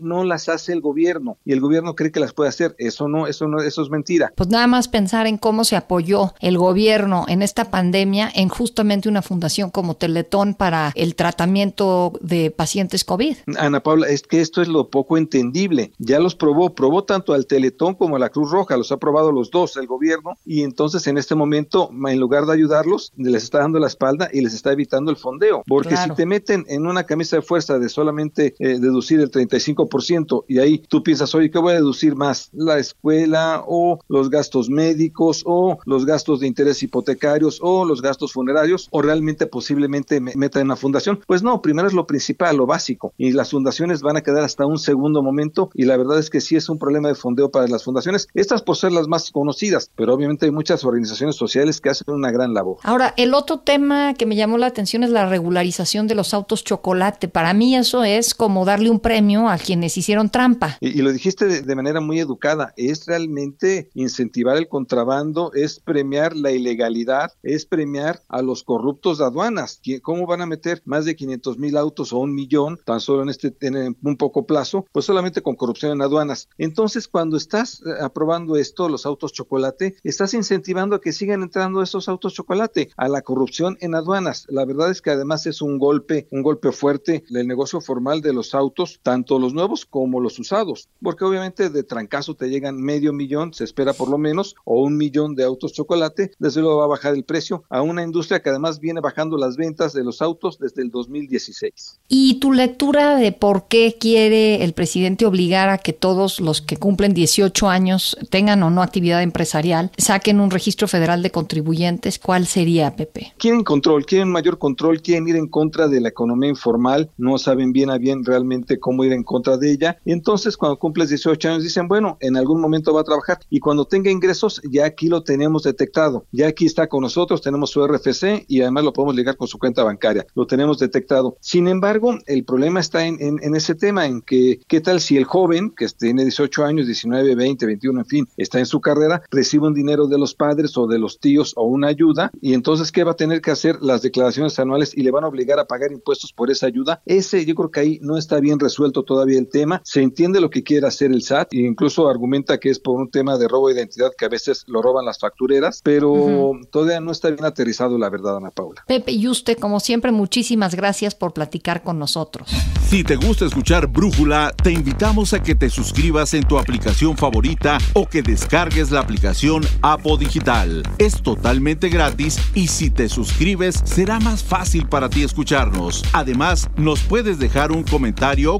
no 0.00 0.24
las 0.24 0.48
hace 0.48 0.72
el 0.72 0.80
gobierno 0.80 1.38
y 1.44 1.52
el 1.52 1.60
gobierno 1.60 1.94
cree 1.94 2.12
que 2.12 2.20
las 2.20 2.32
puede 2.32 2.48
hacer. 2.48 2.74
Eso 2.78 3.08
no, 3.08 3.26
eso 3.26 3.48
no, 3.48 3.60
eso 3.62 3.82
es 3.82 3.90
mentira. 3.90 4.32
Pues 4.34 4.48
nada 4.48 4.66
más 4.66 4.88
pensar 4.88 5.26
en 5.26 5.38
cómo 5.38 5.64
se 5.64 5.76
apoyó 5.76 6.34
el 6.40 6.58
gobierno 6.58 7.24
en 7.28 7.42
esta 7.42 7.70
pandemia 7.70 8.30
en 8.34 8.48
justamente 8.48 9.08
una 9.08 9.22
fundación 9.22 9.70
como 9.70 9.94
Teletón 9.94 10.54
para 10.54 10.92
el 10.94 11.14
tratamiento 11.14 12.12
de 12.20 12.50
pacientes 12.50 13.04
COVID. 13.04 13.36
Ana 13.58 13.82
Paula, 13.82 14.08
es 14.08 14.22
que 14.22 14.40
esto 14.40 14.62
es 14.62 14.68
lo 14.68 14.88
poco 14.88 15.16
entendible. 15.16 15.92
Ya 15.98 16.18
los 16.18 16.34
probó, 16.34 16.74
probó 16.74 17.04
tanto 17.04 17.34
al 17.34 17.46
Teletón 17.46 17.94
como 17.94 18.16
a 18.16 18.18
la 18.18 18.30
Cruz 18.30 18.50
Roja, 18.50 18.76
los 18.76 18.92
ha 18.92 18.98
probado 18.98 19.32
los 19.32 19.50
dos 19.50 19.76
el 19.76 19.86
gobierno 19.86 20.36
y 20.44 20.62
entonces 20.62 21.06
en 21.06 21.18
este 21.18 21.34
momento 21.34 21.90
en 22.08 22.20
lugar 22.20 22.46
de 22.46 22.52
ayudarlos, 22.52 23.12
les 23.16 23.44
está 23.44 23.58
dando 23.58 23.78
la 23.78 23.86
espalda 23.86 24.28
y 24.32 24.40
les 24.40 24.54
está 24.54 24.72
evitando 24.72 25.10
el 25.10 25.16
fondeo. 25.16 25.62
Porque 25.66 25.96
si 25.96 26.10
te 26.10 26.26
meten 26.26 26.64
en 26.68 26.86
una 26.86 27.04
camisa 27.04 27.36
de 27.36 27.42
fuerza 27.42 27.78
de 27.78 27.88
solamente 27.88 28.54
eh, 28.58 28.78
deducir 28.78 29.20
el 29.20 29.30
35% 29.48 30.44
y 30.48 30.58
ahí 30.58 30.78
tú 30.78 31.02
piensas, 31.02 31.34
oye, 31.34 31.50
¿qué 31.50 31.58
voy 31.58 31.72
a 31.72 31.76
deducir 31.76 32.16
más? 32.16 32.50
La 32.52 32.78
escuela 32.78 33.64
o 33.66 33.98
los 34.08 34.30
gastos 34.30 34.68
médicos 34.68 35.42
o 35.46 35.78
los 35.84 36.06
gastos 36.06 36.40
de 36.40 36.46
interés 36.46 36.82
hipotecarios 36.82 37.58
o 37.62 37.84
los 37.84 38.02
gastos 38.02 38.32
funerarios 38.32 38.88
o 38.90 39.02
realmente 39.02 39.46
posiblemente 39.46 40.20
me 40.20 40.34
meta 40.34 40.60
en 40.60 40.66
una 40.66 40.76
fundación. 40.76 41.20
Pues 41.26 41.42
no, 41.42 41.62
primero 41.62 41.88
es 41.88 41.94
lo 41.94 42.06
principal, 42.06 42.56
lo 42.56 42.66
básico 42.66 43.12
y 43.16 43.32
las 43.32 43.50
fundaciones 43.50 44.02
van 44.02 44.16
a 44.16 44.22
quedar 44.22 44.42
hasta 44.42 44.66
un 44.66 44.78
segundo 44.78 45.22
momento 45.22 45.70
y 45.74 45.84
la 45.84 45.96
verdad 45.96 46.18
es 46.18 46.30
que 46.30 46.40
sí 46.40 46.56
es 46.56 46.68
un 46.68 46.78
problema 46.78 47.08
de 47.08 47.14
fondeo 47.14 47.50
para 47.50 47.68
las 47.68 47.84
fundaciones, 47.84 48.28
estas 48.34 48.62
por 48.62 48.76
ser 48.76 48.92
las 48.92 49.08
más 49.08 49.30
conocidas, 49.30 49.90
pero 49.94 50.14
obviamente 50.14 50.46
hay 50.46 50.52
muchas 50.52 50.84
organizaciones 50.84 51.36
sociales 51.36 51.80
que 51.80 51.90
hacen 51.90 52.14
una 52.14 52.30
gran 52.30 52.54
labor. 52.54 52.78
Ahora, 52.82 53.14
el 53.16 53.34
otro 53.34 53.60
tema 53.60 54.14
que 54.14 54.26
me 54.26 54.36
llamó 54.36 54.58
la 54.58 54.66
atención 54.66 55.04
es 55.04 55.10
la 55.10 55.28
regularización 55.28 56.06
de 56.06 56.14
los 56.14 56.34
autos 56.34 56.64
chocolate. 56.64 57.28
Para 57.28 57.54
mí 57.54 57.76
eso 57.76 58.04
es 58.04 58.34
como 58.34 58.64
darle 58.64 58.90
un 58.90 59.00
premio 59.00 59.29
a 59.38 59.58
quienes 59.58 59.96
hicieron 59.96 60.30
trampa. 60.30 60.76
Y, 60.80 61.02
lo 61.02 61.12
dijiste 61.12 61.62
de, 61.62 61.74
manera 61.74 62.00
muy 62.00 62.18
educada, 62.18 62.72
es 62.76 63.06
realmente 63.06 63.90
incentivar 63.94 64.56
el 64.56 64.68
contrabando, 64.68 65.52
es 65.54 65.80
premiar 65.80 66.36
la 66.36 66.50
ilegalidad, 66.50 67.32
es 67.42 67.64
premiar 67.64 68.20
a 68.28 68.42
los 68.42 68.62
corruptos 68.62 69.18
de 69.18 69.24
aduanas. 69.24 69.80
¿Cómo 70.02 70.26
van 70.26 70.42
a 70.42 70.46
meter 70.46 70.82
más 70.84 71.04
de 71.04 71.16
500 71.16 71.58
mil 71.58 71.76
autos 71.76 72.12
o 72.12 72.18
un 72.18 72.34
millón 72.34 72.78
tan 72.84 73.00
solo 73.00 73.22
en 73.22 73.28
este 73.28 73.54
en 73.60 73.96
un 74.02 74.16
poco 74.16 74.46
plazo? 74.46 74.86
Pues 74.92 75.06
solamente 75.06 75.42
con 75.42 75.56
corrupción 75.56 75.92
en 75.92 76.02
aduanas. 76.02 76.48
Entonces, 76.58 77.08
cuando 77.08 77.36
estás 77.36 77.82
eh, 77.86 77.90
aprobando 78.00 78.56
esto, 78.56 78.88
los 78.88 79.06
autos 79.06 79.32
chocolate, 79.32 79.96
estás 80.02 80.34
incentivando 80.34 80.96
a 80.96 81.00
que 81.00 81.12
sigan 81.12 81.42
entrando 81.42 81.82
esos 81.82 82.08
autos 82.08 82.34
chocolate, 82.34 82.90
a 82.96 83.08
la 83.08 83.22
corrupción 83.22 83.76
en 83.80 83.94
aduanas. 83.94 84.46
La 84.48 84.64
verdad 84.64 84.90
es 84.90 85.00
que 85.02 85.10
además 85.10 85.46
es 85.46 85.62
un 85.62 85.78
golpe, 85.78 86.28
un 86.30 86.42
golpe 86.42 86.72
fuerte 86.72 87.24
el 87.38 87.46
negocio 87.46 87.80
formal 87.80 88.20
de 88.20 88.32
los 88.32 88.54
autos, 88.54 89.00
tanto 89.10 89.40
los 89.40 89.52
nuevos 89.52 89.86
como 89.86 90.20
los 90.20 90.38
usados, 90.38 90.88
porque 91.02 91.24
obviamente 91.24 91.68
de 91.68 91.82
trancazo 91.82 92.36
te 92.36 92.48
llegan 92.48 92.80
medio 92.80 93.12
millón, 93.12 93.52
se 93.52 93.64
espera 93.64 93.92
por 93.92 94.08
lo 94.08 94.18
menos, 94.18 94.54
o 94.64 94.84
un 94.84 94.96
millón 94.96 95.34
de 95.34 95.42
autos 95.42 95.72
chocolate, 95.72 96.30
desde 96.38 96.60
luego 96.60 96.78
va 96.78 96.84
a 96.84 96.94
bajar 96.94 97.14
el 97.14 97.24
precio 97.24 97.64
a 97.70 97.82
una 97.82 98.04
industria 98.04 98.40
que 98.40 98.50
además 98.50 98.78
viene 98.78 99.00
bajando 99.00 99.36
las 99.36 99.56
ventas 99.56 99.94
de 99.94 100.04
los 100.04 100.22
autos 100.22 100.60
desde 100.60 100.82
el 100.82 100.92
2016. 100.92 101.98
¿Y 102.06 102.38
tu 102.38 102.52
lectura 102.52 103.16
de 103.16 103.32
por 103.32 103.66
qué 103.66 103.96
quiere 103.98 104.62
el 104.62 104.74
presidente 104.74 105.26
obligar 105.26 105.70
a 105.70 105.78
que 105.78 105.92
todos 105.92 106.38
los 106.38 106.62
que 106.62 106.76
cumplen 106.76 107.12
18 107.12 107.68
años 107.68 108.16
tengan 108.30 108.62
o 108.62 108.70
no 108.70 108.80
actividad 108.80 109.24
empresarial 109.24 109.90
saquen 109.98 110.38
un 110.38 110.52
registro 110.52 110.86
federal 110.86 111.24
de 111.24 111.32
contribuyentes? 111.32 112.20
¿Cuál 112.20 112.46
sería, 112.46 112.94
Pepe? 112.94 113.32
Quieren 113.38 113.64
control, 113.64 114.06
quieren 114.06 114.30
mayor 114.30 114.58
control, 114.58 115.02
quieren 115.02 115.26
ir 115.26 115.34
en 115.34 115.48
contra 115.48 115.88
de 115.88 116.00
la 116.00 116.10
economía 116.10 116.50
informal, 116.50 117.10
no 117.18 117.38
saben 117.38 117.72
bien 117.72 117.90
a 117.90 117.98
bien 117.98 118.24
realmente 118.24 118.78
cómo 118.78 118.99
ir 119.04 119.12
en 119.12 119.22
contra 119.22 119.56
de 119.56 119.70
ella. 119.70 119.98
Y 120.04 120.12
entonces 120.12 120.56
cuando 120.56 120.78
cumples 120.78 121.08
18 121.08 121.48
años 121.48 121.62
dicen, 121.62 121.88
bueno, 121.88 122.16
en 122.20 122.36
algún 122.36 122.60
momento 122.60 122.92
va 122.92 123.02
a 123.02 123.04
trabajar 123.04 123.38
y 123.48 123.60
cuando 123.60 123.84
tenga 123.84 124.10
ingresos 124.10 124.60
ya 124.70 124.86
aquí 124.86 125.08
lo 125.08 125.22
tenemos 125.22 125.62
detectado, 125.62 126.26
ya 126.32 126.48
aquí 126.48 126.66
está 126.66 126.88
con 126.88 127.02
nosotros, 127.02 127.42
tenemos 127.42 127.70
su 127.70 127.86
RFC 127.86 128.44
y 128.48 128.62
además 128.62 128.84
lo 128.84 128.92
podemos 128.92 129.14
ligar 129.14 129.36
con 129.36 129.48
su 129.48 129.58
cuenta 129.58 129.84
bancaria, 129.84 130.26
lo 130.34 130.46
tenemos 130.46 130.78
detectado. 130.78 131.36
Sin 131.40 131.68
embargo, 131.68 132.18
el 132.26 132.44
problema 132.44 132.80
está 132.80 133.06
en, 133.06 133.18
en, 133.20 133.54
ese 133.54 133.74
tema, 133.74 134.06
en 134.06 134.22
que 134.22 134.60
qué 134.68 134.80
tal 134.80 135.00
si 135.00 135.16
el 135.16 135.24
joven 135.24 135.70
que 135.76 135.86
tiene 135.88 136.22
18 136.22 136.64
años, 136.64 136.86
19, 136.86 137.34
20, 137.34 137.66
21, 137.66 138.00
en 138.00 138.06
fin, 138.06 138.28
está 138.36 138.58
en 138.58 138.66
su 138.66 138.80
carrera, 138.80 139.22
recibe 139.30 139.66
un 139.66 139.74
dinero 139.74 140.06
de 140.06 140.18
los 140.18 140.34
padres 140.34 140.76
o 140.76 140.86
de 140.86 140.98
los 140.98 141.18
tíos 141.18 141.52
o 141.56 141.64
una 141.64 141.88
ayuda 141.88 142.30
y 142.40 142.54
entonces 142.54 142.92
¿qué 142.92 143.04
va 143.04 143.12
a 143.12 143.16
tener 143.16 143.40
que 143.40 143.50
hacer 143.50 143.78
las 143.80 144.02
declaraciones 144.02 144.58
anuales 144.58 144.96
y 144.96 145.02
le 145.02 145.10
van 145.10 145.24
a 145.24 145.28
obligar 145.28 145.58
a 145.58 145.66
pagar 145.66 145.92
impuestos 145.92 146.32
por 146.32 146.50
esa 146.50 146.66
ayuda? 146.66 147.02
Ese 147.06 147.44
yo 147.44 147.54
creo 147.54 147.70
que 147.70 147.80
ahí 147.80 147.98
no 148.02 148.16
está 148.16 148.40
bien 148.40 148.58
resuelto 148.58 148.89
todavía 148.92 149.38
el 149.38 149.48
tema, 149.48 149.80
se 149.84 150.02
entiende 150.02 150.40
lo 150.40 150.50
que 150.50 150.62
quiere 150.62 150.86
hacer 150.86 151.10
el 151.10 151.22
SAT 151.22 151.54
e 151.54 151.58
incluso 151.58 152.08
argumenta 152.08 152.58
que 152.58 152.70
es 152.70 152.78
por 152.78 153.00
un 153.00 153.10
tema 153.10 153.38
de 153.38 153.48
robo 153.48 153.68
de 153.68 153.74
identidad 153.74 154.10
que 154.16 154.24
a 154.24 154.28
veces 154.28 154.64
lo 154.66 154.82
roban 154.82 155.04
las 155.04 155.18
factureras, 155.18 155.80
pero 155.82 156.52
todavía 156.70 157.00
no 157.00 157.12
está 157.12 157.30
bien 157.30 157.44
aterrizado 157.44 157.98
la 157.98 158.10
verdad, 158.10 158.36
Ana 158.36 158.50
Paula. 158.50 158.84
Pepe 158.86 159.12
y 159.12 159.28
usted, 159.28 159.58
como 159.58 159.80
siempre, 159.80 160.12
muchísimas 160.12 160.74
gracias 160.74 161.14
por 161.14 161.32
platicar 161.32 161.82
con 161.82 161.98
nosotros. 161.98 162.50
Si 162.88 163.04
te 163.04 163.16
gusta 163.16 163.44
escuchar 163.44 163.86
Brújula, 163.86 164.52
te 164.62 164.72
invitamos 164.72 165.32
a 165.32 165.42
que 165.42 165.54
te 165.54 165.70
suscribas 165.70 166.34
en 166.34 166.42
tu 166.42 166.58
aplicación 166.58 167.16
favorita 167.16 167.78
o 167.92 168.06
que 168.06 168.22
descargues 168.22 168.90
la 168.90 169.00
aplicación 169.00 169.62
Apo 169.80 170.16
Digital. 170.16 170.82
Es 170.98 171.22
totalmente 171.22 171.88
gratis 171.88 172.38
y 172.54 172.66
si 172.66 172.90
te 172.90 173.08
suscribes 173.08 173.80
será 173.84 174.18
más 174.18 174.42
fácil 174.42 174.88
para 174.88 175.08
ti 175.08 175.22
escucharnos. 175.22 176.04
Además, 176.12 176.68
nos 176.76 177.00
puedes 177.00 177.38
dejar 177.38 177.70
un 177.70 177.84
comentario 177.84 178.54
o 178.54 178.58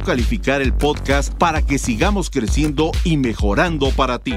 el 0.61 0.73
podcast 0.73 1.33
para 1.35 1.63
que 1.63 1.79
sigamos 1.79 2.31
creciendo 2.31 2.93
y 3.05 3.17
mejorando 3.17 3.91
para 3.91 4.19
ti. 4.19 4.35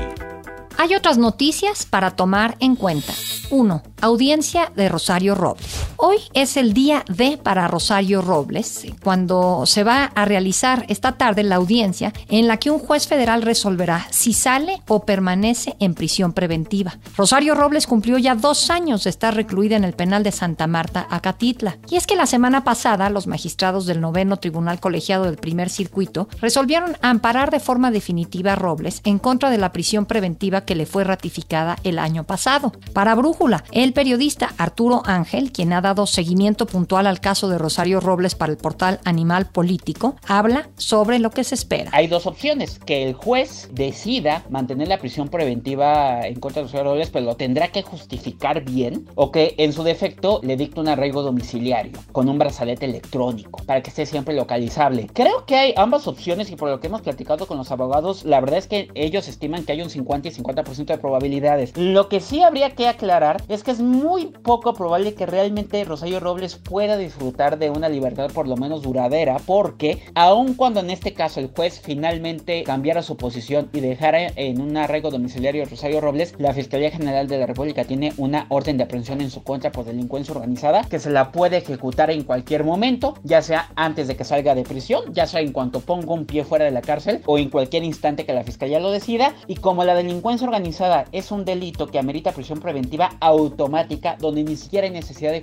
Hay 0.77 0.95
otras 0.95 1.17
noticias 1.17 1.85
para 1.85 2.11
tomar 2.11 2.55
en 2.59 2.75
cuenta. 2.75 3.13
1. 3.51 3.83
Audiencia 4.01 4.71
de 4.75 4.89
Rosario 4.89 5.35
Robles. 5.35 5.65
Hoy 6.05 6.17
es 6.33 6.57
el 6.57 6.73
día 6.73 7.05
D 7.07 7.39
para 7.41 7.69
Rosario 7.69 8.21
Robles, 8.21 8.87
cuando 9.01 9.65
se 9.65 9.85
va 9.85 10.03
a 10.03 10.25
realizar 10.25 10.85
esta 10.89 11.13
tarde 11.13 11.43
la 11.43 11.55
audiencia 11.55 12.11
en 12.27 12.49
la 12.49 12.57
que 12.57 12.69
un 12.69 12.79
juez 12.79 13.07
federal 13.07 13.41
resolverá 13.41 14.05
si 14.09 14.33
sale 14.33 14.81
o 14.89 15.05
permanece 15.05 15.77
en 15.79 15.93
prisión 15.93 16.33
preventiva. 16.33 16.99
Rosario 17.15 17.55
Robles 17.55 17.87
cumplió 17.87 18.17
ya 18.17 18.35
dos 18.35 18.69
años 18.69 19.05
de 19.05 19.11
estar 19.11 19.33
recluida 19.33 19.77
en 19.77 19.85
el 19.85 19.93
penal 19.93 20.23
de 20.23 20.33
Santa 20.33 20.67
Marta, 20.67 21.07
Acatitla. 21.09 21.77
Y 21.89 21.95
es 21.95 22.05
que 22.05 22.17
la 22.17 22.25
semana 22.25 22.65
pasada 22.65 23.09
los 23.09 23.25
magistrados 23.25 23.85
del 23.85 24.01
noveno 24.01 24.35
Tribunal 24.35 24.81
Colegiado 24.81 25.23
del 25.23 25.37
Primer 25.37 25.69
Circuito 25.69 26.27
resolvieron 26.41 26.97
amparar 27.01 27.49
de 27.49 27.61
forma 27.61 27.91
definitiva 27.91 28.51
a 28.51 28.55
Robles 28.57 28.99
en 29.05 29.19
contra 29.19 29.49
de 29.49 29.57
la 29.57 29.71
prisión 29.71 30.05
preventiva 30.05 30.65
que 30.65 30.75
le 30.75 30.85
fue 30.85 31.05
ratificada 31.05 31.77
el 31.85 31.97
año 31.97 32.25
pasado. 32.25 32.73
Para 32.91 33.15
Brújula, 33.15 33.63
el 33.71 33.93
periodista 33.93 34.53
Arturo 34.57 35.01
Ángel, 35.05 35.53
quien 35.53 35.71
ha 35.71 35.79
dado 35.79 35.92
seguimiento 36.05 36.65
puntual 36.65 37.07
al 37.07 37.19
caso 37.19 37.47
de 37.49 37.57
Rosario 37.57 37.99
Robles 37.99 38.35
para 38.35 38.51
el 38.51 38.57
portal 38.57 38.99
Animal 39.05 39.47
Político, 39.47 40.15
habla 40.27 40.69
sobre 40.75 41.19
lo 41.19 41.29
que 41.29 41.43
se 41.43 41.55
espera. 41.55 41.89
Hay 41.93 42.07
dos 42.07 42.27
opciones, 42.27 42.79
que 42.79 43.03
el 43.03 43.13
juez 43.13 43.69
decida 43.71 44.43
mantener 44.49 44.87
la 44.87 44.97
prisión 44.97 45.29
preventiva 45.29 46.25
en 46.27 46.39
contra 46.39 46.61
de 46.61 46.67
Rosario 46.67 46.91
Robles, 46.91 47.09
pero 47.09 47.25
lo 47.25 47.35
tendrá 47.35 47.69
que 47.69 47.83
justificar 47.83 48.63
bien, 48.63 49.07
o 49.15 49.31
que 49.31 49.55
en 49.57 49.73
su 49.73 49.83
defecto 49.83 50.39
le 50.43 50.57
dicte 50.57 50.79
un 50.79 50.87
arraigo 50.87 51.21
domiciliario 51.21 51.99
con 52.11 52.29
un 52.29 52.37
brazalete 52.37 52.85
electrónico 52.85 53.61
para 53.65 53.81
que 53.81 53.89
esté 53.89 54.05
siempre 54.05 54.35
localizable. 54.35 55.07
Creo 55.13 55.45
que 55.45 55.55
hay 55.55 55.73
ambas 55.77 56.07
opciones 56.07 56.51
y 56.51 56.55
por 56.55 56.69
lo 56.69 56.79
que 56.79 56.87
hemos 56.87 57.01
platicado 57.01 57.47
con 57.47 57.57
los 57.57 57.71
abogados, 57.71 58.23
la 58.25 58.39
verdad 58.39 58.59
es 58.59 58.67
que 58.67 58.89
ellos 58.95 59.27
estiman 59.27 59.63
que 59.63 59.73
hay 59.73 59.81
un 59.81 59.89
50 59.89 60.27
y 60.27 60.31
50 60.31 60.63
de 60.63 60.97
probabilidades. 60.97 61.75
Lo 61.77 62.09
que 62.09 62.19
sí 62.19 62.41
habría 62.41 62.71
que 62.71 62.87
aclarar 62.87 63.41
es 63.47 63.63
que 63.63 63.71
es 63.71 63.79
muy 63.79 64.27
poco 64.27 64.73
probable 64.73 65.13
que 65.13 65.25
realmente 65.25 65.82
Rosario 65.85 66.19
Robles 66.19 66.55
pueda 66.55 66.97
disfrutar 66.97 67.57
de 67.57 67.69
una 67.69 67.89
libertad 67.89 68.31
por 68.31 68.47
lo 68.47 68.57
menos 68.57 68.81
duradera, 68.81 69.37
porque 69.45 70.01
aun 70.15 70.53
cuando 70.53 70.79
en 70.79 70.89
este 70.89 71.13
caso 71.13 71.39
el 71.39 71.51
juez 71.55 71.79
finalmente 71.81 72.63
cambiara 72.63 73.01
su 73.01 73.17
posición 73.17 73.69
y 73.73 73.79
dejara 73.79 74.27
en 74.35 74.61
un 74.61 74.77
arraigo 74.77 75.11
domiciliario 75.11 75.63
a 75.63 75.65
Rosario 75.67 76.01
Robles, 76.01 76.35
la 76.37 76.53
Fiscalía 76.53 76.91
General 76.91 77.27
de 77.27 77.37
la 77.37 77.45
República 77.45 77.83
tiene 77.85 78.13
una 78.17 78.45
orden 78.49 78.77
de 78.77 78.83
aprehensión 78.83 79.21
en 79.21 79.29
su 79.29 79.43
contra 79.43 79.71
por 79.71 79.85
delincuencia 79.85 80.33
organizada 80.33 80.83
que 80.83 80.99
se 80.99 81.09
la 81.09 81.31
puede 81.31 81.57
ejecutar 81.57 82.11
en 82.11 82.23
cualquier 82.23 82.63
momento, 82.63 83.15
ya 83.23 83.41
sea 83.41 83.71
antes 83.75 84.07
de 84.07 84.15
que 84.15 84.23
salga 84.23 84.55
de 84.55 84.63
prisión, 84.63 85.13
ya 85.13 85.27
sea 85.27 85.41
en 85.41 85.51
cuanto 85.51 85.79
ponga 85.79 86.13
un 86.13 86.25
pie 86.25 86.43
fuera 86.43 86.65
de 86.65 86.71
la 86.71 86.81
cárcel 86.81 87.21
o 87.25 87.37
en 87.37 87.49
cualquier 87.49 87.83
instante 87.83 88.25
que 88.25 88.33
la 88.33 88.43
Fiscalía 88.43 88.79
lo 88.79 88.91
decida. 88.91 89.33
Y 89.47 89.55
como 89.55 89.83
la 89.83 89.95
delincuencia 89.95 90.47
organizada 90.47 91.05
es 91.11 91.31
un 91.31 91.45
delito 91.45 91.87
que 91.87 91.99
amerita 91.99 92.31
prisión 92.31 92.59
preventiva 92.59 93.11
automática, 93.19 94.17
donde 94.19 94.43
ni 94.43 94.55
siquiera 94.55 94.85
hay 94.85 94.93
necesidad 94.93 95.31
de 95.31 95.41